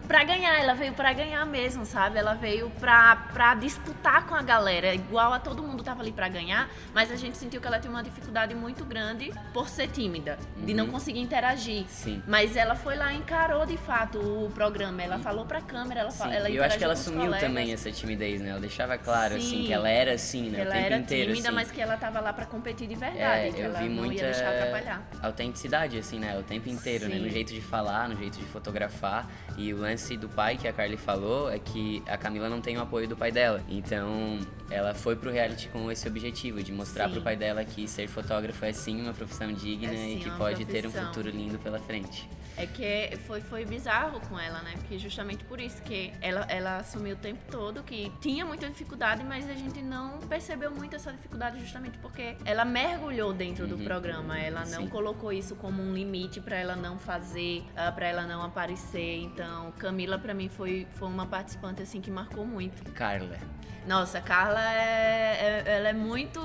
pra 0.08 0.24
ganhar, 0.24 0.60
ela 0.60 0.74
veio 0.74 0.94
pra 0.94 1.14
ganhar 1.14 1.46
mesmo, 1.46 1.86
sabe? 1.86 2.18
Ela 2.18 2.34
veio 2.34 2.70
pra, 2.80 3.16
pra 3.34 3.56
disputar 3.56 4.26
com 4.26 4.36
a 4.36 4.42
galera, 4.42 4.94
igual 4.94 5.34
a 5.34 5.40
todo 5.40 5.62
mundo 5.64 5.84
tava 5.84 6.02
ali 6.02 6.12
pra 6.12 6.28
ganhar, 6.28 6.70
mas 6.94 7.12
a 7.12 7.16
gente 7.16 7.38
sentiu 7.38 7.60
que 7.62 7.68
ela 7.68 7.80
tinha 7.80 7.92
uma 7.92 8.04
dificuldade 8.04 8.54
muito 8.56 8.84
grande 8.86 9.32
por 9.54 9.68
ser 9.70 9.88
tímida, 9.88 10.38
de 10.58 10.74
não 10.74 10.86
Uhum. 10.86 10.92
conseguir 10.92 11.20
interagir. 11.20 11.86
Sim. 11.88 12.22
Mas 12.28 12.56
ela 12.56 12.76
foi 12.76 12.96
lá 12.96 13.12
e 13.14 13.18
encarou 13.18 13.66
de 13.66 13.78
fato 13.78 14.20
o 14.20 14.50
programa. 14.52 15.02
Ela 15.02 15.18
falou 15.20 15.46
pra 15.46 15.62
câmera, 15.62 16.02
ela, 16.02 16.12
fa- 16.12 16.34
ela 16.34 16.50
e 16.50 16.56
eu 16.56 16.64
acho 16.64 16.78
que 16.78 16.84
ela 16.84 16.94
assumiu 16.94 17.22
colegas. 17.26 17.40
também 17.42 17.74
essa 17.74 17.92
timidez, 17.92 18.42
né? 18.42 18.50
Ela 18.50 18.60
deixava 18.60 18.98
claro, 18.98 19.36
assim, 19.36 19.62
Sim. 19.62 19.66
que 19.66 19.74
ela 19.74 19.90
era 19.90 20.14
assim, 20.14 20.50
né? 20.50 20.60
Ela 20.62 20.70
o 20.70 20.74
tempo 20.74 20.86
era 20.86 20.98
inteiro, 20.98 21.32
tímida, 21.32 21.48
assim. 21.50 21.56
mas 21.56 21.72
que 21.72 21.82
ela 21.82 21.98
tava 21.98 22.20
lá 22.20 22.32
pra 22.34 22.46
competir 22.46 22.88
de 22.88 22.96
verdade. 22.96 23.48
É, 23.48 23.52
que 23.52 23.60
eu 23.60 23.66
ela 23.66 23.80
vi 23.80 23.90
não 23.90 24.04
muita 24.04 24.16
ia 24.24 24.32
deixar 24.32 24.50
atrapalhar. 24.50 25.02
autenticidade, 25.22 25.98
assim, 25.98 26.20
né? 26.20 26.38
O 26.38 26.44
tempo 26.44 26.70
inteiro, 26.70 27.08
né? 27.08 27.16
Sim. 27.16 27.22
No 27.24 27.30
jeito 27.30 27.54
de 27.54 27.62
falar, 27.62 28.08
no 28.10 28.16
jeito 28.16 28.38
de 28.38 28.46
fotografar. 28.46 29.28
E 29.58 29.74
o 29.74 29.78
lance 29.78 29.95
do 30.18 30.30
pai, 30.30 30.58
que 30.58 30.68
a 30.68 30.74
Carly 30.74 30.98
falou, 30.98 31.50
é 31.50 31.58
que 31.60 32.04
a 32.08 32.18
Camila 32.18 32.50
não 32.50 32.62
tem 32.62 32.78
o 32.78 32.82
apoio 32.82 33.08
do 33.08 33.16
pai 33.16 33.32
dela. 33.32 33.64
Então, 33.68 34.40
ela 34.70 34.94
foi 34.94 35.16
pro 35.16 35.32
reality 35.32 35.68
com 35.70 35.92
esse 35.92 36.08
objetivo, 36.08 36.62
de 36.62 36.72
mostrar 36.72 37.08
Sim. 37.08 37.14
pro 37.14 37.22
pai 37.22 37.36
dela 37.36 37.64
que 37.64 37.88
ser 37.88 38.08
fotógrafo 38.08 38.64
é 38.66 38.74
sim 38.74 39.02
uma 39.02 39.14
profissão 39.14 39.52
digna 39.54 39.94
É 39.94 39.96
sim 39.98 40.18
e 40.18 40.20
que 40.20 40.30
pode 40.32 40.66
ter 40.66 40.80
um 40.86 40.92
profissão. 40.92 41.08
futuro 41.14 41.30
lindo 41.30 41.58
pela 41.60 41.80
frente. 41.80 42.28
É 42.58 42.66
que 42.66 43.18
foi, 43.28 43.42
foi 43.42 43.66
bizarro 43.66 44.20
com 44.30 44.40
ela, 44.40 44.62
né? 44.62 44.76
Porque 44.78 44.98
justamente 44.98 45.44
por 45.44 45.60
isso 45.60 45.82
que 45.84 46.14
ela, 46.22 46.46
ela 46.48 46.78
assumiu 46.78 47.16
o 47.16 47.20
tempo 47.20 47.42
todo 47.52 47.84
que 47.84 48.10
tinha 48.22 48.46
muita 48.46 48.70
dificuldade, 48.70 49.26
mas 49.26 49.50
a 49.50 49.54
gente 49.54 49.82
não 49.82 50.20
percebeu 50.20 50.72
muito 50.72 50.96
essa 50.96 51.12
dificuldade 51.12 51.60
justamente 51.60 51.98
porque 51.98 52.38
ela 52.46 52.64
mergulhou 52.64 53.34
dentro 53.34 53.68
do 53.68 53.76
Uhum. 53.76 53.84
programa. 53.84 54.40
Ela 54.40 54.62
não 54.62 54.84
Sim. 54.84 54.88
colocou 54.88 55.34
isso 55.34 55.54
como 55.58 55.82
um 55.84 55.94
limite 55.94 56.40
pra 56.40 56.56
ela 56.56 56.78
não 56.78 56.98
fazer, 56.98 57.62
ah, 57.76 57.92
pra 57.92 58.08
ela 58.08 58.26
não 58.26 58.42
aparecer. 58.42 59.18
Então, 59.18 59.74
Camila 59.86 60.18
pra 60.18 60.34
mim 60.34 60.50
foi, 60.50 60.88
foi 60.96 61.08
uma 61.08 61.28
participante 61.28 61.80
assim 61.84 62.02
que 62.02 62.10
marcou 62.10 62.44
muito. 62.44 62.92
Carla. 62.94 63.38
Nossa, 63.86 64.18
a 64.18 64.22
Carla 64.22 64.60
é, 64.74 65.64
é- 65.68 65.76
ela 65.78 65.90
é 65.90 65.94
muito 65.94 66.42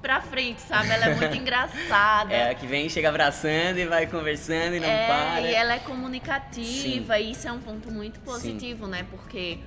pra 0.00 0.20
frente, 0.20 0.60
sabe? 0.60 0.88
Ela 0.90 1.06
é 1.06 1.14
muito 1.16 1.34
engraçada. 1.36 2.32
É 2.32 2.54
que 2.54 2.64
vem, 2.64 2.88
chega 2.88 3.08
abraçando 3.08 3.78
e 3.78 3.86
vai 3.86 4.06
conversando 4.06 4.76
e 4.76 4.80
não 4.80 4.88
É, 4.88 5.06
para. 5.08 5.40
e 5.40 5.52
ela 5.52 5.74
é 5.74 5.78
comunicativa, 5.80 7.18
e 7.18 7.32
isso 7.32 7.48
é 7.48 7.52
um 7.52 7.58
ponto 7.58 7.90
muito 7.90 8.20
positivo, 8.20 8.86
né? 8.86 9.04
Porque 9.10 9.58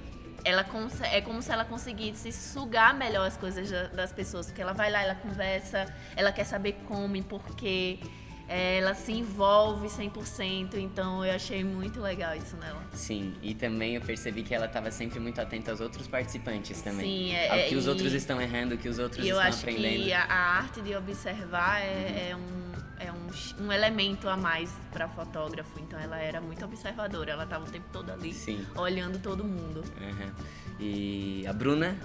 ela 0.45 0.65
é 1.11 1.19
como 1.19 1.41
se 1.41 1.51
ela 1.51 1.65
conseguisse 1.65 2.31
sugar 2.31 2.93
melhor 2.95 3.27
as 3.27 3.35
coisas 3.35 3.69
da- 3.69 3.88
das 3.88 4.13
pessoas. 4.13 4.45
Porque 4.45 4.61
ela 4.61 4.71
vai 4.71 4.89
lá, 4.89 5.03
ela 5.03 5.15
conversa, 5.15 5.85
ela 6.15 6.31
quer 6.31 6.45
saber 6.45 6.77
como 6.88 7.17
e 7.17 7.21
por 7.21 7.43
quê. 7.57 7.99
é, 8.01 8.18
ela 8.50 8.96
se 8.96 9.12
envolve 9.12 9.88
100%, 9.88 10.74
então 10.75 11.24
eu 11.24 11.34
achei 11.36 11.63
muito 11.63 12.01
legal 12.01 12.36
isso 12.36 12.58
nela. 12.58 12.82
Sim, 12.94 13.36
e 13.44 13.53
também 13.53 13.94
eu 13.96 14.01
percebi 14.01 14.41
que 14.41 14.56
ela 14.56 14.65
estava 14.65 14.89
sempre 14.89 15.20
muito 15.20 15.39
atenta 15.39 15.70
aos 15.70 15.79
outros 15.79 16.08
participantes 16.08 16.82
também. 16.82 17.06
Sim, 17.06 17.36
é- 17.36 17.50
Ao 17.50 17.58
é, 17.60 17.63
que 17.70 17.75
os 17.75 17.86
e- 17.86 17.89
outros 17.89 18.12
estão 18.13 18.41
errando, 18.41 18.74
o 18.74 18.77
que 18.77 18.89
os 18.89 18.98
outros 18.98 19.24
E 19.24 19.29
eu 19.29 19.36
estão 19.36 19.50
acho 19.50 19.60
aprendendo. 19.60 20.03
que 20.03 20.13
a, 20.13 20.24
a 20.24 20.58
arte 20.58 20.82
de 20.82 20.96
observar 20.96 21.79
é, 21.82 22.29
é 22.32 22.36
um, 22.36 22.72
é 23.00 23.12
um, 23.12 23.65
um 23.68 23.72
elemento 23.72 24.27
a 24.27 24.36
mais 24.36 24.72
para 24.91 25.08
fotógrafo. 25.08 25.79
Então 25.79 26.00
ela 26.00 26.18
era 26.18 26.41
muito 26.41 26.65
observadora, 26.65 27.32
ela 27.32 27.44
estava 27.44 27.65
o 27.65 27.70
tempo 27.72 27.86
todo 27.94 28.10
ali, 28.12 28.34
Sim. 28.34 28.65
olhando 28.75 29.20
todo 29.22 29.44
mundo. 29.44 29.84
Aham. 30.01 30.34
E 30.79 31.46
a 31.48 31.53
Bruna, 31.53 31.96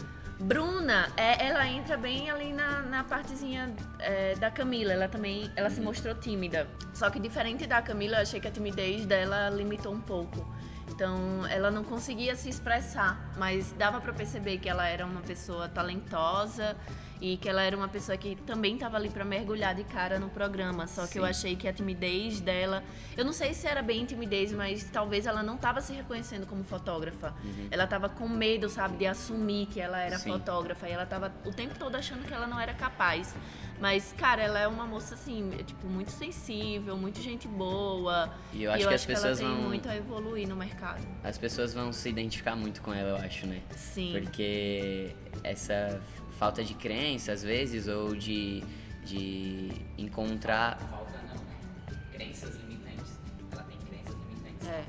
Bruna, 0.41 1.09
é, 1.17 1.47
ela 1.47 1.67
entra 1.67 1.97
bem 1.97 2.31
ali 2.31 2.53
na, 2.53 2.83
na 2.83 3.05
partezinha 3.05 3.75
é, 3.99 4.35
da 4.35 4.50
Camila. 4.50 4.93
Ela 4.93 5.09
também 5.09 5.50
ela 5.55 5.71
se 5.71 5.81
mostrou 5.81 6.14
tímida. 6.14 6.69
Só 6.93 7.09
que 7.11 7.19
diferente 7.19 7.67
da 7.67 7.81
Camila, 7.81 8.17
eu 8.17 8.23
achei 8.23 8.41
que 8.41 8.49
a 8.49 8.50
timidez 8.50 9.07
dela 9.07 9.49
limitou 9.50 9.93
um 9.93 10.00
pouco. 10.00 10.47
Então, 10.91 11.47
ela 11.47 11.71
não 11.71 11.83
conseguia 11.83 12.37
se 12.37 12.49
expressar, 12.49 13.33
mas 13.37 13.73
dava 13.73 14.00
pra 14.00 14.12
perceber 14.12 14.59
que 14.59 14.69
ela 14.69 14.87
era 14.87 15.05
uma 15.05 15.23
pessoa 15.23 15.69
talentosa 15.69 16.76
e 17.25 17.38
que 17.38 17.49
ela 17.49 17.62
era 17.62 17.75
uma 17.75 17.88
pessoa 17.88 18.19
que 18.19 18.37
também 18.37 18.75
estava 18.75 18.99
ali 18.99 19.09
pra 19.09 19.25
mergulhar 19.25 19.75
de 19.75 19.83
cara 19.85 20.19
no 20.19 20.28
programa. 20.28 20.87
Só 20.87 21.07
que 21.07 21.19
eu 21.19 21.25
Sim. 21.25 21.31
achei 21.31 21.57
que 21.57 21.66
a 21.66 21.73
timidez 21.73 22.38
dela, 22.38 22.85
eu 23.16 23.25
não 23.25 23.33
sei 23.33 23.54
se 23.54 23.66
era 23.66 23.81
bem 23.81 24.04
timidez, 24.04 24.52
mas 24.52 24.85
talvez 24.93 25.25
ela 25.26 25.43
não 25.43 25.54
estava 25.54 25.81
se 25.81 25.95
reconhecendo 25.95 26.47
como 26.47 26.62
fotógrafa. 26.62 27.33
Ela 27.71 27.85
estava 27.85 28.11
com 28.11 28.28
medo, 28.28 28.69
sabe, 28.69 28.99
de 28.99 29.07
assumir 29.07 29.64
que 29.66 29.81
ela 29.81 29.99
era 30.02 30.19
Sim. 30.19 30.33
fotógrafa 30.33 30.87
e 30.87 30.93
ela 30.93 31.04
estava 31.04 31.33
o 31.47 31.50
tempo 31.50 31.78
todo 31.78 31.95
achando 31.97 32.26
que 32.26 32.35
ela 32.35 32.47
não 32.47 32.61
era 32.61 32.75
capaz. 32.75 33.35
Mas, 33.81 34.14
cara, 34.19 34.43
ela 34.43 34.59
é 34.61 34.69
uma 34.69 34.87
moça 34.87 35.14
assim, 35.14 35.50
tipo, 35.66 35.87
muito 35.87 36.11
sensível, 36.11 36.95
muito 36.97 37.23
gente 37.23 37.49
boa. 37.49 38.33
E 38.52 38.64
eu 38.64 38.71
acho 38.71 38.87
que 38.87 38.95
as 38.95 39.02
ela 39.02 39.14
pessoas 39.14 39.38
tem 39.38 39.49
vão- 39.49 39.62
muito 39.62 39.88
a 39.88 39.97
evoluir 39.97 40.47
no 40.47 40.54
mercado. 40.57 41.04
as 41.25 41.38
pessoas 41.38 41.73
vão 41.73 41.90
se 41.90 42.07
identificar 42.09 42.54
muito 42.54 42.83
com 42.83 42.93
ela, 42.93 43.09
eu 43.11 43.16
acho, 43.16 43.47
né? 43.47 43.62
Sim. 43.75 44.12
Porque 44.12 45.16
essa 45.43 46.00
falta 46.38 46.62
de 46.62 46.75
crença, 46.75 47.33
às 47.33 47.43
vezes, 47.43 47.88
ou 47.88 48.14
de, 48.14 48.62
de 49.05 49.71
encontrar. 49.97 50.79
Falta 50.79 51.21
não, 51.29 51.35
né? 51.35 52.00
Crenças 52.12 52.53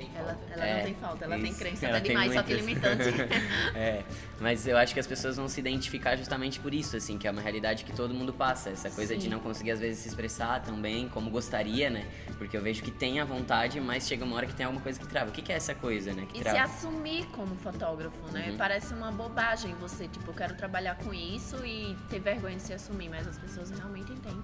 É, 0.04 0.18
ela, 0.18 0.38
ela 0.52 0.66
É, 0.66 0.76
não 0.76 0.84
tem 0.84 0.94
falta, 0.94 1.24
ela 1.24 1.36
tem 1.36 1.50
isso. 1.50 1.58
crença 1.58 1.86
Ela 1.86 1.98
até 1.98 2.06
tem 2.06 2.16
demais, 2.16 2.32
só 2.34 2.42
que 2.42 2.54
limitante. 2.54 3.04
é, 3.74 4.02
mas 4.40 4.66
eu 4.66 4.76
acho 4.76 4.92
que 4.94 5.00
as 5.00 5.06
pessoas 5.06 5.36
vão 5.36 5.48
se 5.48 5.58
identificar 5.60 6.16
justamente 6.16 6.60
por 6.60 6.74
isso, 6.74 6.96
assim, 6.96 7.16
que 7.18 7.26
é 7.26 7.30
uma 7.30 7.40
realidade 7.40 7.84
que 7.84 7.92
todo 7.92 8.12
mundo 8.14 8.32
passa. 8.32 8.70
Essa 8.70 8.90
coisa 8.90 9.16
de 9.16 9.24
Sim. 9.24 9.28
não 9.30 9.40
conseguir, 9.40 9.70
às 9.72 9.80
vezes, 9.80 9.98
se 10.00 10.08
expressar 10.08 10.62
tão 10.62 10.80
bem 10.80 11.08
como 11.08 11.30
gostaria, 11.30 11.88
né? 11.90 12.06
Porque 12.38 12.56
eu 12.56 12.62
vejo 12.62 12.82
que 12.82 12.90
tem 12.90 13.20
a 13.20 13.24
vontade, 13.24 13.80
mas 13.80 14.06
chega 14.06 14.24
uma 14.24 14.36
hora 14.36 14.46
que 14.46 14.54
tem 14.54 14.66
alguma 14.66 14.82
coisa 14.82 14.98
que 14.98 15.06
trava. 15.06 15.30
O 15.30 15.32
que, 15.32 15.42
que 15.42 15.52
é 15.52 15.56
essa 15.56 15.74
coisa, 15.74 16.12
né? 16.12 16.26
Que 16.28 16.34
E 16.34 16.38
se 16.38 16.44
trava? 16.44 16.60
assumir 16.62 17.26
como 17.26 17.54
fotógrafo, 17.56 18.16
né? 18.32 18.50
Uhum. 18.50 18.56
Parece 18.56 18.92
uma 18.94 19.10
bobagem 19.10 19.74
você, 19.80 20.06
tipo, 20.08 20.30
eu 20.30 20.34
quero 20.34 20.54
trabalhar 20.54 20.96
com 20.96 21.12
isso 21.14 21.64
e 21.64 21.96
ter 22.10 22.20
vergonha 22.20 22.56
de 22.56 22.62
se 22.62 22.72
assumir, 22.72 23.08
mas 23.08 23.26
as 23.26 23.38
pessoas 23.38 23.70
realmente 23.70 24.12
têm 24.16 24.42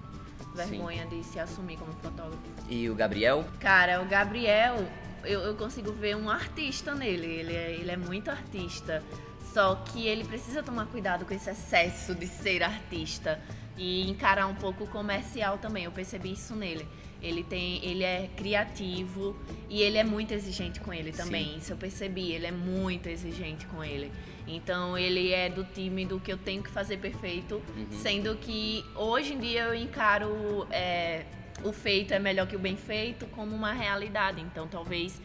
vergonha 0.55 1.05
de 1.07 1.23
se 1.23 1.39
assumir 1.39 1.77
como 1.77 1.91
fotógrafo. 1.93 2.37
E 2.69 2.89
o 2.89 2.95
Gabriel? 2.95 3.43
Cara, 3.59 4.01
o 4.01 4.05
Gabriel, 4.05 4.75
eu, 5.25 5.41
eu 5.41 5.55
consigo 5.55 5.91
ver 5.91 6.15
um 6.15 6.29
artista 6.29 6.93
nele. 6.93 7.27
Ele 7.27 7.55
é, 7.55 7.71
ele 7.71 7.91
é 7.91 7.97
muito 7.97 8.29
artista. 8.29 9.03
Só 9.53 9.75
que 9.75 10.07
ele 10.07 10.23
precisa 10.23 10.63
tomar 10.63 10.87
cuidado 10.87 11.25
com 11.25 11.33
esse 11.33 11.49
excesso 11.49 12.15
de 12.15 12.27
ser 12.27 12.63
artista 12.63 13.39
e 13.77 14.09
encarar 14.09 14.47
um 14.47 14.55
pouco 14.55 14.85
o 14.85 14.87
comercial 14.87 15.57
também. 15.57 15.83
Eu 15.85 15.91
percebi 15.91 16.31
isso 16.31 16.55
nele. 16.55 16.87
Ele 17.21 17.43
tem, 17.43 17.83
ele 17.85 18.03
é 18.03 18.29
criativo 18.35 19.35
e 19.69 19.81
ele 19.81 19.97
é 19.97 20.03
muito 20.03 20.33
exigente 20.33 20.79
com 20.79 20.93
ele 20.93 21.11
também. 21.11 21.51
Sim. 21.51 21.57
Isso 21.57 21.73
eu 21.73 21.77
percebi. 21.77 22.31
Ele 22.31 22.47
é 22.47 22.51
muito 22.51 23.07
exigente 23.07 23.65
com 23.67 23.83
ele. 23.83 24.11
Então 24.47 24.97
ele 24.97 25.31
é 25.31 25.49
do 25.49 25.63
time 25.63 26.05
do 26.05 26.19
que 26.19 26.31
eu 26.31 26.37
tenho 26.37 26.61
que 26.61 26.69
fazer 26.69 26.97
perfeito, 26.97 27.61
sendo 28.01 28.35
que 28.35 28.83
hoje 28.95 29.33
em 29.33 29.39
dia 29.39 29.63
eu 29.63 29.75
encaro 29.75 30.67
é, 30.69 31.25
o 31.63 31.71
feito 31.71 32.13
é 32.13 32.19
melhor 32.19 32.47
que 32.47 32.55
o 32.55 32.59
bem 32.59 32.75
feito 32.75 33.25
como 33.27 33.55
uma 33.55 33.73
realidade. 33.73 34.41
Então 34.41 34.67
talvez 34.67 35.21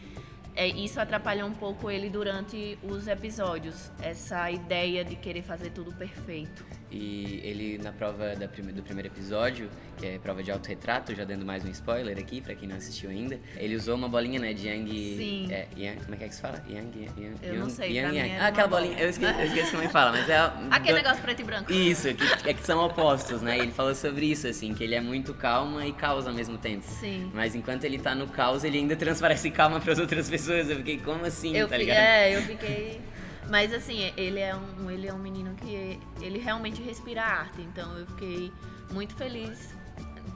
é, 0.55 0.67
isso 0.67 0.99
atrapalha 0.99 1.45
um 1.45 1.53
pouco 1.53 1.89
ele 1.89 2.09
durante 2.09 2.77
os 2.83 3.07
episódios. 3.07 3.91
Essa 4.01 4.51
ideia 4.51 5.05
de 5.05 5.15
querer 5.15 5.41
fazer 5.41 5.69
tudo 5.69 5.93
perfeito. 5.93 6.65
E 6.91 7.39
ele, 7.43 7.77
na 7.83 7.91
prova 7.91 8.35
da 8.35 8.47
do 8.47 8.81
primeiro 8.83 9.07
episódio, 9.07 9.69
que 9.97 10.05
é 10.07 10.17
prova 10.19 10.41
de 10.41 10.51
autorretrato, 10.51 11.13
já 11.13 11.23
dando 11.23 11.45
mais 11.45 11.63
um 11.63 11.69
spoiler 11.69 12.17
aqui 12.17 12.41
pra 12.41 12.55
quem 12.55 12.67
não 12.67 12.75
assistiu 12.77 13.09
ainda, 13.09 13.39
ele 13.57 13.75
usou 13.75 13.95
uma 13.95 14.09
bolinha, 14.09 14.39
né, 14.39 14.53
de 14.53 14.67
Yang. 14.67 14.89
Sim. 15.17 15.47
É, 15.51 15.67
yang 15.77 16.01
como 16.01 16.15
é 16.15 16.17
que 16.17 16.23
é 16.23 16.27
que 16.27 16.35
se 16.35 16.41
fala? 16.41 16.63
Yang, 16.67 16.99
yang, 16.99 17.21
yang 17.21 17.35
Eu 17.43 17.55
não 17.59 17.69
sei, 17.69 17.91
Yang, 17.93 18.17
yang. 18.17 18.31
Ah, 18.39 18.47
aquela 18.47 18.67
bolinha, 18.67 18.93
bola. 18.95 19.03
eu 19.05 19.09
esqueci, 19.09 19.33
eu 19.39 19.45
esqueci 19.45 19.71
como 19.71 19.83
é 19.83 19.87
que 19.87 19.93
fala, 19.93 20.11
mas 20.11 20.29
é. 20.29 20.37
Aquele 20.71 20.93
do- 20.99 21.03
negócio 21.03 21.21
preto 21.21 21.41
e 21.41 21.43
branco. 21.43 21.71
Isso, 21.71 22.13
que, 22.13 22.49
é 22.49 22.53
que 22.53 22.65
são 22.65 22.83
opostos, 22.83 23.41
né? 23.41 23.57
E 23.57 23.61
ele 23.61 23.71
falou 23.71 23.93
sobre 23.93 24.25
isso, 24.25 24.47
assim, 24.47 24.73
que 24.73 24.83
ele 24.83 24.95
é 24.95 25.01
muito 25.01 25.33
calma 25.33 25.85
e 25.85 25.93
caos 25.93 26.25
ao 26.27 26.33
mesmo 26.33 26.57
tempo. 26.57 26.85
Sim. 26.87 27.29
Mas 27.33 27.53
enquanto 27.55 27.83
ele 27.83 27.99
tá 27.99 28.15
no 28.15 28.27
caos, 28.27 28.63
ele 28.63 28.77
ainda 28.79 28.95
transparece 28.97 29.51
calma 29.51 29.79
pras 29.79 29.99
outras 29.99 30.29
pessoas. 30.29 30.69
Eu 30.69 30.77
fiquei, 30.77 30.97
como 30.97 31.23
assim, 31.25 31.55
Eu 31.55 31.67
tá 31.67 31.77
ligado? 31.77 31.97
É, 31.97 32.35
eu 32.35 32.41
fiquei. 32.41 32.99
Mas 33.49 33.73
assim, 33.73 34.13
ele 34.15 34.39
é 34.39 34.55
um, 34.55 34.91
ele 34.91 35.07
é 35.07 35.13
um 35.13 35.17
menino 35.17 35.55
que 35.55 35.99
ele 36.21 36.39
realmente 36.39 36.81
respira 36.81 37.23
arte, 37.23 37.61
então 37.61 37.97
eu 37.97 38.05
fiquei 38.05 38.53
muito 38.91 39.15
feliz 39.15 39.73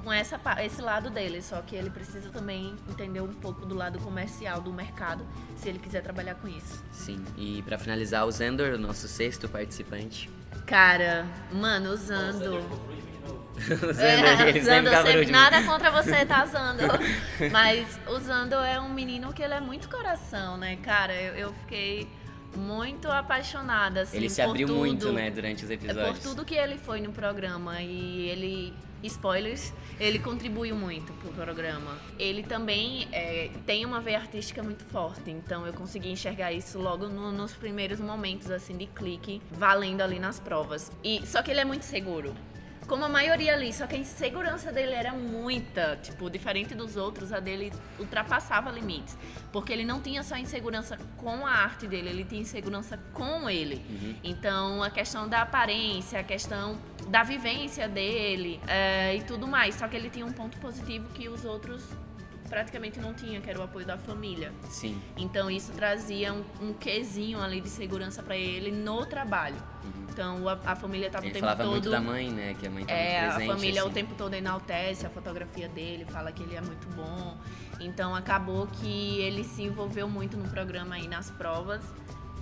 com 0.03 0.11
essa, 0.11 0.39
esse 0.63 0.81
lado 0.81 1.09
dele, 1.09 1.41
só 1.41 1.61
que 1.61 1.75
ele 1.75 1.89
precisa 1.89 2.29
também 2.29 2.75
entender 2.89 3.21
um 3.21 3.33
pouco 3.33 3.65
do 3.65 3.73
lado 3.73 3.99
comercial 3.99 4.59
do 4.59 4.73
mercado, 4.73 5.25
se 5.55 5.69
ele 5.69 5.79
quiser 5.79 6.01
trabalhar 6.01 6.35
com 6.35 6.47
isso. 6.47 6.83
Sim, 6.91 7.23
e 7.37 7.61
pra 7.61 7.77
finalizar, 7.77 8.25
o 8.25 8.31
Zendor, 8.31 8.73
o 8.73 8.77
nosso 8.77 9.07
sexto 9.07 9.47
participante. 9.47 10.29
Cara, 10.65 11.25
mano, 11.51 11.91
usando. 11.91 12.57
o 13.55 13.93
Zendor, 13.93 14.41
ele 14.47 14.59
usando 14.59 14.89
sempre 14.89 15.31
nada 15.31 15.63
contra 15.63 15.91
você, 15.91 16.25
tá 16.25 16.43
usando. 16.45 16.81
Mas 17.51 17.99
usando 18.07 18.55
é 18.55 18.79
um 18.79 18.89
menino 18.89 19.31
que 19.31 19.41
ele 19.41 19.53
é 19.53 19.61
muito 19.61 19.87
coração, 19.89 20.57
né, 20.57 20.75
cara? 20.77 21.13
Eu, 21.13 21.35
eu 21.35 21.53
fiquei 21.53 22.09
muito 22.57 23.07
apaixonada, 23.09 24.01
assim, 24.01 24.17
Ele 24.17 24.29
se 24.29 24.41
por 24.41 24.49
abriu 24.49 24.67
tudo. 24.67 24.79
muito, 24.79 25.11
né, 25.11 25.29
durante 25.31 25.63
os 25.63 25.69
É 25.71 25.73
episódios. 25.73 26.19
por 26.19 26.29
tudo 26.29 26.45
que 26.45 26.55
ele 26.55 26.77
foi 26.77 27.01
no 27.01 27.11
programa 27.11 27.81
e 27.81 28.29
ele. 28.29 28.73
Spoilers, 29.05 29.73
ele 29.99 30.17
contribuiu 30.17 30.77
muito 30.77 31.11
pro 31.15 31.29
programa. 31.33 31.97
Ele 32.17 32.41
também 32.41 33.05
é, 33.11 33.49
tem 33.65 33.83
uma 33.85 33.99
veia 33.99 34.17
artística 34.19 34.63
muito 34.63 34.85
forte, 34.85 35.29
então 35.29 35.67
eu 35.67 35.73
consegui 35.73 36.09
enxergar 36.09 36.53
isso 36.53 36.79
logo 36.79 37.09
no- 37.09 37.29
nos 37.33 37.51
primeiros 37.51 37.99
momentos 37.99 38.49
assim 38.49 38.77
de 38.77 38.85
clique, 38.87 39.41
valendo 39.51 39.99
ali 39.99 40.19
nas 40.19 40.39
provas. 40.39 40.89
E 41.03 41.21
só 41.27 41.41
que 41.41 41.51
ele 41.51 41.59
é 41.59 41.65
muito 41.65 41.83
seguro. 41.83 42.33
Como 42.87 43.05
a 43.05 43.09
maioria 43.09 43.53
ali, 43.53 43.71
só 43.71 43.87
que 43.87 43.95
a 43.95 43.99
insegurança 43.99 44.71
dele 44.71 44.93
era 44.93 45.13
muita, 45.13 45.97
tipo, 46.01 46.29
diferente 46.29 46.75
dos 46.75 46.97
outros, 46.97 47.31
a 47.31 47.39
dele 47.39 47.71
ultrapassava 47.99 48.69
limites. 48.69 49.17
Porque 49.51 49.71
ele 49.71 49.85
não 49.85 50.01
tinha 50.01 50.21
só 50.23 50.37
insegurança 50.37 50.97
com 51.17 51.45
a 51.45 51.51
arte 51.51 51.87
dele, 51.87 52.09
ele 52.09 52.23
tinha 52.23 52.41
insegurança 52.41 52.99
com 53.13 53.49
ele. 53.49 53.81
Então, 54.23 54.83
a 54.83 54.89
questão 54.89 55.27
da 55.27 55.41
aparência, 55.41 56.19
a 56.19 56.23
questão 56.23 56.77
da 57.07 57.23
vivência 57.23 57.87
dele 57.87 58.59
é, 58.67 59.15
e 59.15 59.21
tudo 59.23 59.47
mais. 59.47 59.75
Só 59.75 59.87
que 59.87 59.95
ele 59.95 60.09
tinha 60.09 60.25
um 60.25 60.33
ponto 60.33 60.57
positivo 60.57 61.07
que 61.13 61.29
os 61.29 61.45
outros 61.45 61.83
praticamente 62.53 62.99
não 62.99 63.15
tinham, 63.15 63.41
que 63.41 63.49
era 63.49 63.59
o 63.59 63.63
apoio 63.63 63.83
da 63.83 63.97
família. 63.97 64.53
Sim. 64.69 65.01
Então 65.17 65.49
isso 65.49 65.71
trazia 65.71 66.31
um, 66.31 66.43
um 66.61 66.73
quesinho 66.73 67.41
ali 67.41 67.59
de 67.59 67.67
segurança 67.67 68.21
pra 68.21 68.37
ele 68.37 68.71
no 68.71 69.03
trabalho. 69.07 69.55
Então 70.07 70.47
a, 70.47 70.59
a 70.63 70.75
família 70.75 71.09
tava 71.09 71.25
o 71.25 71.29
tempo 71.29 71.39
falava 71.39 71.63
todo. 71.63 71.71
muito 71.71 71.89
da 71.89 71.99
mãe, 71.99 72.29
né? 72.29 72.53
Que 72.59 72.67
a 72.67 72.69
mãe 72.69 72.85
tá 72.85 72.93
É, 72.93 73.21
muito 73.21 73.33
presente. 73.33 73.49
a 73.51 73.55
família 73.55 73.81
assim. 73.81 73.89
o 73.89 73.93
tempo 73.93 74.13
todo 74.15 74.33
enaltece 74.35 75.05
a 75.07 75.09
fotografia 75.09 75.67
dele, 75.67 76.05
fala 76.05 76.31
que 76.31 76.43
ele 76.43 76.55
é 76.55 76.61
muito 76.61 76.87
bom. 76.95 77.35
Então 77.79 78.13
acabou 78.15 78.67
que 78.67 79.19
ele 79.19 79.43
se 79.43 79.63
envolveu 79.63 80.07
muito 80.07 80.37
no 80.37 80.47
programa 80.47 80.93
aí 80.95 81.07
nas 81.07 81.31
provas. 81.31 81.81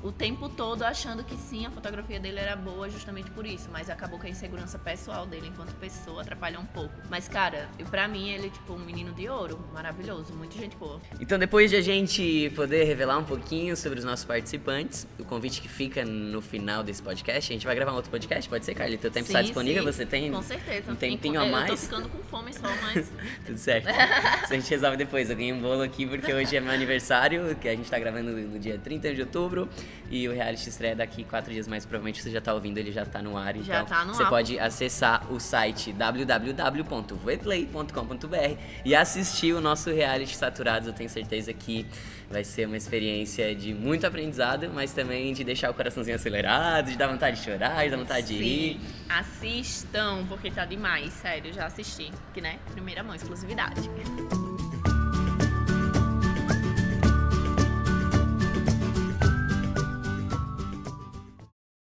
O 0.04 0.12
tempo 0.12 0.50
todo 0.50 0.84
achando 0.84 1.24
que 1.24 1.36
sim, 1.36 1.66
a 1.66 1.70
fotografia 1.70 2.20
dele 2.20 2.40
era 2.40 2.56
boa 2.56 2.90
justamente 2.90 3.30
por 3.32 3.46
isso. 3.46 3.70
Mas 3.72 3.90
acabou 3.90 4.20
que 4.20 4.26
a 4.26 4.30
insegurança 4.30 4.80
pessoal 4.80 5.28
dele 5.28 5.48
enquanto 5.48 5.74
pessoa 5.76 6.22
atrapalhou 6.24 6.62
um 6.62 6.66
pouco. 6.66 6.94
Mas, 7.10 7.28
cara, 7.28 7.70
pra 7.90 8.08
mim 8.08 8.30
ele 8.32 8.48
é 8.48 8.50
tipo 8.50 8.74
um 8.74 8.80
menino 8.80 9.14
de 9.14 9.30
ouro, 9.30 9.60
maravilhoso, 9.72 10.34
muito 10.34 10.58
gente 10.58 10.76
boa. 10.76 11.00
Então, 11.20 11.38
depois 11.38 11.70
de 11.70 11.76
a 11.78 11.82
gente 11.82 12.52
poder 12.56 12.84
revelar 12.86 13.18
um 13.20 13.24
pouquinho 13.24 13.78
sobre 13.78 14.00
os 14.00 14.06
nossos 14.06 14.26
participantes, 14.26 15.06
o 15.20 15.24
convite 15.24 15.62
que 15.62 15.70
fica 15.70 16.04
no 16.04 16.42
final 16.42 16.84
desse 16.84 17.02
podcast, 17.02 17.52
a 17.52 17.54
gente 17.54 17.66
vai 17.66 17.76
gravar 17.76 17.92
um 17.92 17.96
outro 17.96 18.10
podcast, 18.10 18.50
pode 18.50 18.66
ser, 18.66 18.74
Carly? 18.74 18.98
Teu 18.98 19.12
tempo 19.12 19.28
está 19.28 19.42
disponível? 19.42 19.84
sim, 19.84 19.92
Você 19.92 20.06
tem 20.06 20.32
Com 20.32 20.42
certeza. 20.42 20.92
um 20.92 20.96
tempinho 20.96 21.40
a 21.40 21.46
Eu 21.46 21.52
tô 21.52 21.58
mais? 21.58 21.84
ficando 21.84 22.10
com 22.10 22.24
fome 22.24 22.54
só, 22.54 22.68
mas. 22.82 23.12
Tudo 23.46 23.58
certo. 23.58 23.88
Isso 23.88 24.54
a 24.54 24.56
gente 24.56 24.70
resolve 24.70 24.98
depois. 24.98 25.30
Eu 25.30 25.36
ganhei 25.36 25.54
um 25.54 25.62
bolo 25.62 25.84
aqui 25.84 26.08
porque 26.08 26.34
hoje 26.34 26.56
é 26.56 26.60
meu 26.60 26.74
aniversário, 26.74 27.56
que 27.56 27.68
a 27.70 27.76
gente 27.76 27.90
tá 27.90 28.00
gravando 28.00 28.32
no 28.32 28.58
dia 28.58 28.80
30 28.80 29.14
de 29.14 29.22
outubro. 29.22 29.70
E 30.10 30.28
o 30.28 30.34
reality 30.34 30.70
estreia 30.70 30.96
daqui 30.96 31.24
quatro 31.24 31.54
dias 31.54 31.68
mais. 31.68 31.86
Provavelmente 31.86 32.22
você 32.22 32.32
já 32.32 32.42
tá 32.42 32.54
ouvindo, 32.54 32.78
ele 32.78 32.92
já 32.92 33.06
tá 33.06 33.22
no 33.22 33.38
ar. 33.38 33.56
Já 33.58 33.82
então 33.82 33.86
tá 33.86 34.06
no 34.06 34.14
você 34.14 34.24
ar. 34.24 34.30
pode 34.30 34.60
acessar 34.60 35.32
o 35.32 35.40
site 35.40 35.94
www.vplay.com.br 35.94 38.58
e 38.84 38.96
assistir 38.96 39.54
o 39.54 39.62
nosso 39.62 39.92
reality 39.92 40.36
Saturados. 40.36 40.88
Eu 40.88 40.94
tenho 40.94 41.10
certeza 41.10 41.54
que 41.54 41.86
vai 42.30 42.44
ser 42.44 42.66
uma 42.66 42.78
experiência 42.78 43.54
de 43.54 43.74
muito 43.74 44.08
aprendizado, 44.08 44.70
mas 44.74 44.94
também 44.94 45.34
de 45.34 45.44
deixar 45.44 45.70
o 45.70 45.74
coraçãozinho 45.74 46.16
acelerado, 46.16 46.90
de 46.90 46.98
dar 46.98 47.08
vontade 47.08 47.38
de 47.38 47.44
chorar, 47.44 47.84
de 47.84 47.90
dar 47.90 47.98
vontade 47.98 48.28
de 48.28 48.38
rir. 48.38 48.80
Sim, 48.80 48.82
assistam, 49.10 50.26
porque 50.28 50.50
tá 50.50 50.66
demais, 50.66 51.12
sério, 51.14 51.54
já 51.54 51.66
assisti. 51.66 52.12
Que, 52.34 52.42
né? 52.42 52.58
Primeira 52.72 53.04
mão, 53.04 53.16
exclusividade. 53.16 53.90